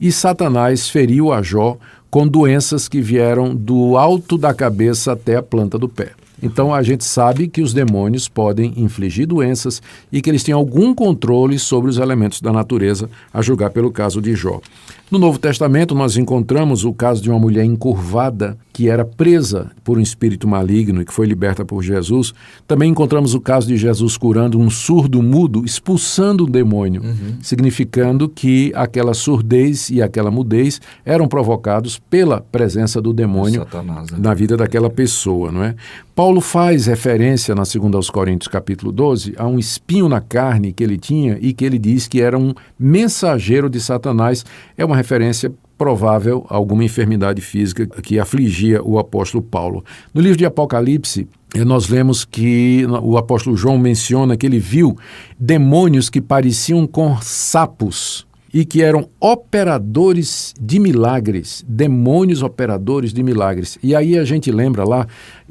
[0.00, 1.76] E Satanás feriu a Jó
[2.10, 6.10] com doenças que vieram do alto da cabeça até a planta do pé.
[6.42, 9.80] Então a gente sabe que os demônios podem infligir doenças
[10.12, 14.20] e que eles têm algum controle sobre os elementos da natureza, a julgar pelo caso
[14.20, 14.60] de Jó.
[15.08, 19.96] No Novo Testamento, nós encontramos o caso de uma mulher encurvada que era presa por
[19.96, 22.34] um espírito maligno e que foi liberta por Jesus.
[22.66, 27.02] Também encontramos o caso de Jesus curando um surdo mudo, expulsando um demônio,
[27.40, 34.18] significando que aquela surdez e aquela mudez eram provocados pela presença do demônio Satanás, né?
[34.20, 35.74] na vida daquela pessoa, não é?
[36.14, 40.82] Paulo faz referência na 2 aos Coríntios capítulo 12 a um espinho na carne que
[40.82, 44.42] ele tinha e que ele diz que era um mensageiro de Satanás.
[44.78, 49.84] É uma referência provável a alguma enfermidade física que afligia o apóstolo Paulo.
[50.12, 54.96] No livro de Apocalipse, eh, nós lemos que o apóstolo João menciona que ele viu
[55.38, 63.78] demônios que pareciam com sapos e que eram operadores de milagres, demônios operadores de milagres.
[63.82, 65.06] E aí a gente lembra lá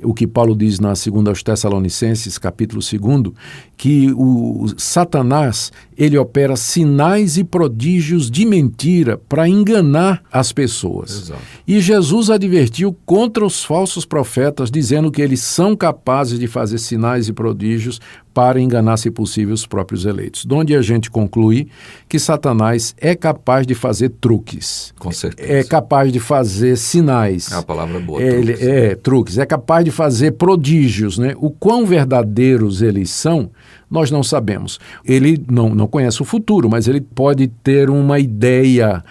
[0.06, 3.34] o que Paulo diz na segunda aos Tessalonicenses, capítulo 2,
[3.78, 11.24] que o Satanás, ele opera sinais e prodígios de mentira para enganar as pessoas.
[11.24, 11.42] Exato.
[11.68, 17.28] E Jesus advertiu contra os falsos profetas, dizendo que eles são capazes de fazer sinais
[17.28, 18.00] e prodígios
[18.36, 20.46] para enganar, se possível, os próprios eleitos.
[20.46, 21.70] De onde a gente conclui
[22.10, 24.94] que Satanás é capaz de fazer truques.
[25.00, 25.54] Com certeza.
[25.54, 27.50] É capaz de fazer sinais.
[27.50, 28.22] É a palavra boa.
[28.22, 28.68] Ele, truques.
[28.68, 29.38] é, truques.
[29.38, 31.18] É capaz de fazer prodígios.
[31.18, 31.34] Né?
[31.38, 33.50] O quão verdadeiros eles são,
[33.90, 34.80] nós não sabemos.
[35.04, 39.04] Ele não, não conhece o futuro, mas ele pode ter uma ideia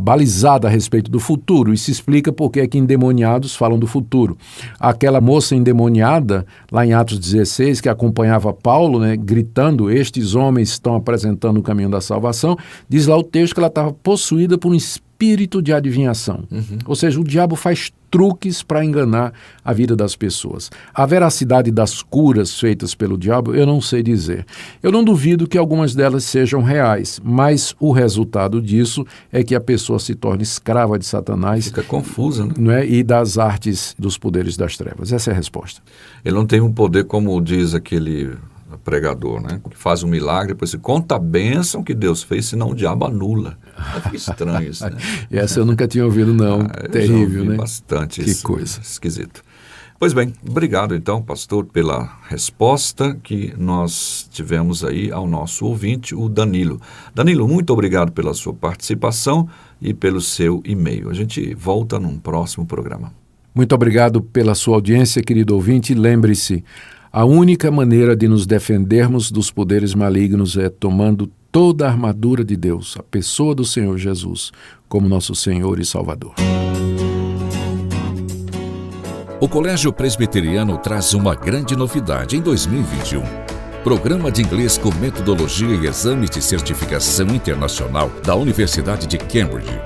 [0.00, 1.72] balizada a respeito do futuro.
[1.72, 4.36] Isso explica porque é que endemoniados falam do futuro.
[4.78, 10.96] Aquela moça endemoniada, lá em Atos 16, que acompanhava Paulo, né, gritando: Estes homens estão
[10.96, 12.56] apresentando o caminho da salvação,
[12.88, 15.11] diz lá o texto que ela estava possuída por um espírito
[15.62, 16.44] de adivinhação.
[16.86, 19.32] Ou seja, o diabo faz truques para enganar
[19.64, 20.70] a vida das pessoas.
[20.92, 24.44] A veracidade das curas feitas pelo diabo, eu não sei dizer.
[24.82, 29.60] Eu não duvido que algumas delas sejam reais, mas o resultado disso é que a
[29.60, 31.66] pessoa se torne escrava de Satanás.
[31.66, 32.54] Fica confusa, né?
[32.58, 32.86] Não é?
[32.86, 35.10] E das artes dos poderes das trevas.
[35.10, 35.80] Essa é a resposta.
[36.22, 38.36] Ele não tem um poder como diz aquele
[38.84, 39.60] pregador, né?
[39.70, 43.06] Que faz um milagre, depois se conta a bênção que Deus fez, senão o diabo
[43.06, 43.56] anula.
[44.04, 44.96] Fica estranho isso, né?
[45.30, 46.60] Essa eu nunca tinha ouvido, não.
[46.72, 47.56] Ah, Terrível, né?
[47.56, 48.42] bastante Que isso.
[48.44, 48.80] coisa.
[48.80, 49.42] Esquisito.
[49.98, 56.28] Pois bem, obrigado então, pastor, pela resposta que nós tivemos aí ao nosso ouvinte, o
[56.28, 56.80] Danilo.
[57.14, 59.48] Danilo, muito obrigado pela sua participação
[59.80, 61.08] e pelo seu e-mail.
[61.08, 63.12] A gente volta num próximo programa.
[63.54, 65.94] Muito obrigado pela sua audiência, querido ouvinte.
[65.94, 66.64] Lembre-se,
[67.12, 72.56] a única maneira de nos defendermos dos poderes malignos é tomando toda a armadura de
[72.56, 74.50] Deus, a pessoa do Senhor Jesus,
[74.88, 76.34] como nosso Senhor e Salvador.
[79.38, 83.22] O Colégio Presbiteriano traz uma grande novidade em 2021.
[83.84, 89.78] Programa de inglês com metodologia e exame de certificação internacional da Universidade de Cambridge.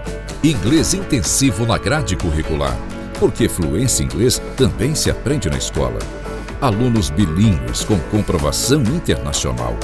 [0.45, 2.79] Inglês intensivo na grade curricular,
[3.19, 5.99] porque fluência em inglês também se aprende na escola.
[6.61, 9.77] Alunos bilíngues com comprovação internacional.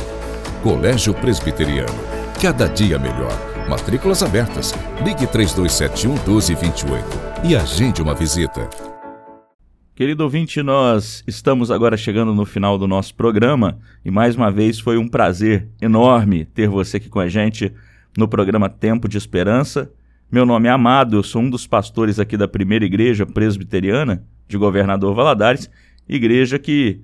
[0.63, 1.93] Colégio Presbiteriano.
[2.41, 3.33] Cada dia melhor.
[3.69, 4.73] Matrículas abertas.
[5.05, 7.05] Ligue 3271 1228
[7.45, 8.71] e agende uma visita.
[9.93, 14.79] Querido ouvinte, nós estamos agora chegando no final do nosso programa e mais uma vez
[14.79, 17.73] foi um prazer enorme ter você aqui com a gente
[18.17, 19.91] no programa Tempo de Esperança.
[20.31, 24.57] Meu nome é Amado, eu sou um dos pastores aqui da primeira igreja presbiteriana de
[24.57, 25.69] Governador Valadares,
[26.09, 27.01] igreja que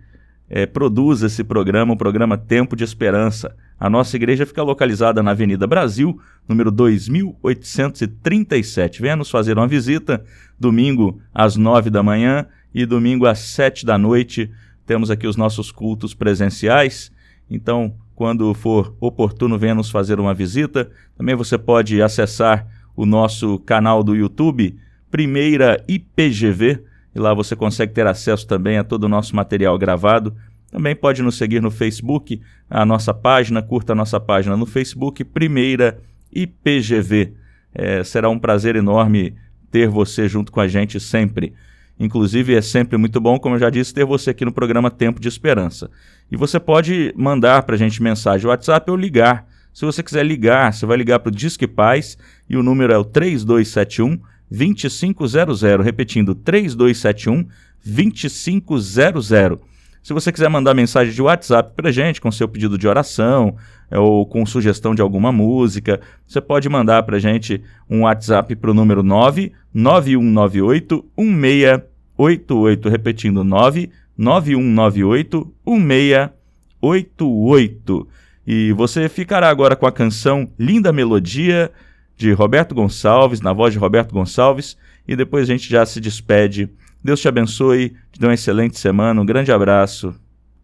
[0.50, 3.54] é, produz esse programa, o programa Tempo de Esperança.
[3.78, 6.18] A nossa igreja fica localizada na Avenida Brasil,
[6.48, 9.02] número 2837.
[9.02, 10.24] Venha nos fazer uma visita,
[10.58, 14.50] domingo às nove da manhã e domingo às sete da noite.
[14.86, 17.12] Temos aqui os nossos cultos presenciais.
[17.50, 20.90] Então, quando for oportuno, venha nos fazer uma visita.
[21.16, 22.66] Também você pode acessar
[22.96, 24.76] o nosso canal do YouTube,
[25.10, 26.82] Primeira IPGV,
[27.18, 30.34] e lá você consegue ter acesso também a todo o nosso material gravado.
[30.70, 32.40] Também pode nos seguir no Facebook,
[32.70, 35.98] a nossa página, curta a nossa página no Facebook, Primeira
[36.32, 37.34] IPGV.
[37.74, 39.34] É, será um prazer enorme
[39.70, 41.54] ter você junto com a gente sempre.
[41.98, 45.20] Inclusive, é sempre muito bom, como eu já disse, ter você aqui no programa Tempo
[45.20, 45.90] de Esperança.
[46.30, 49.46] E você pode mandar para a gente mensagem WhatsApp ou ligar.
[49.74, 52.16] Se você quiser ligar, você vai ligar para o Disque Paz
[52.48, 54.20] e o número é o 3271
[54.50, 55.62] 2500.
[55.82, 57.46] Repetindo, 3271
[57.84, 59.68] 2500.
[60.02, 63.56] Se você quiser mandar mensagem de WhatsApp para gente com seu pedido de oração
[63.90, 67.60] é, ou com sugestão de alguma música, você pode mandar para gente
[67.90, 72.88] um WhatsApp para o número 99198 1688.
[72.88, 78.08] Repetindo, 99198 1688.
[78.46, 81.70] E você ficará agora com a canção Linda Melodia
[82.18, 84.76] de Roberto Gonçalves, na voz de Roberto Gonçalves,
[85.06, 86.70] e depois a gente já se despede
[87.02, 90.14] Deus te abençoe, te dê uma excelente semana, um grande abraço.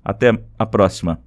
[0.04, 1.20] Até a próxima.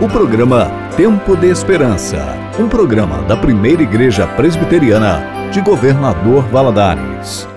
[0.00, 2.18] O programa Tempo de Esperança,
[2.58, 7.53] um programa da primeira Igreja Presbiteriana de Governador Valadares.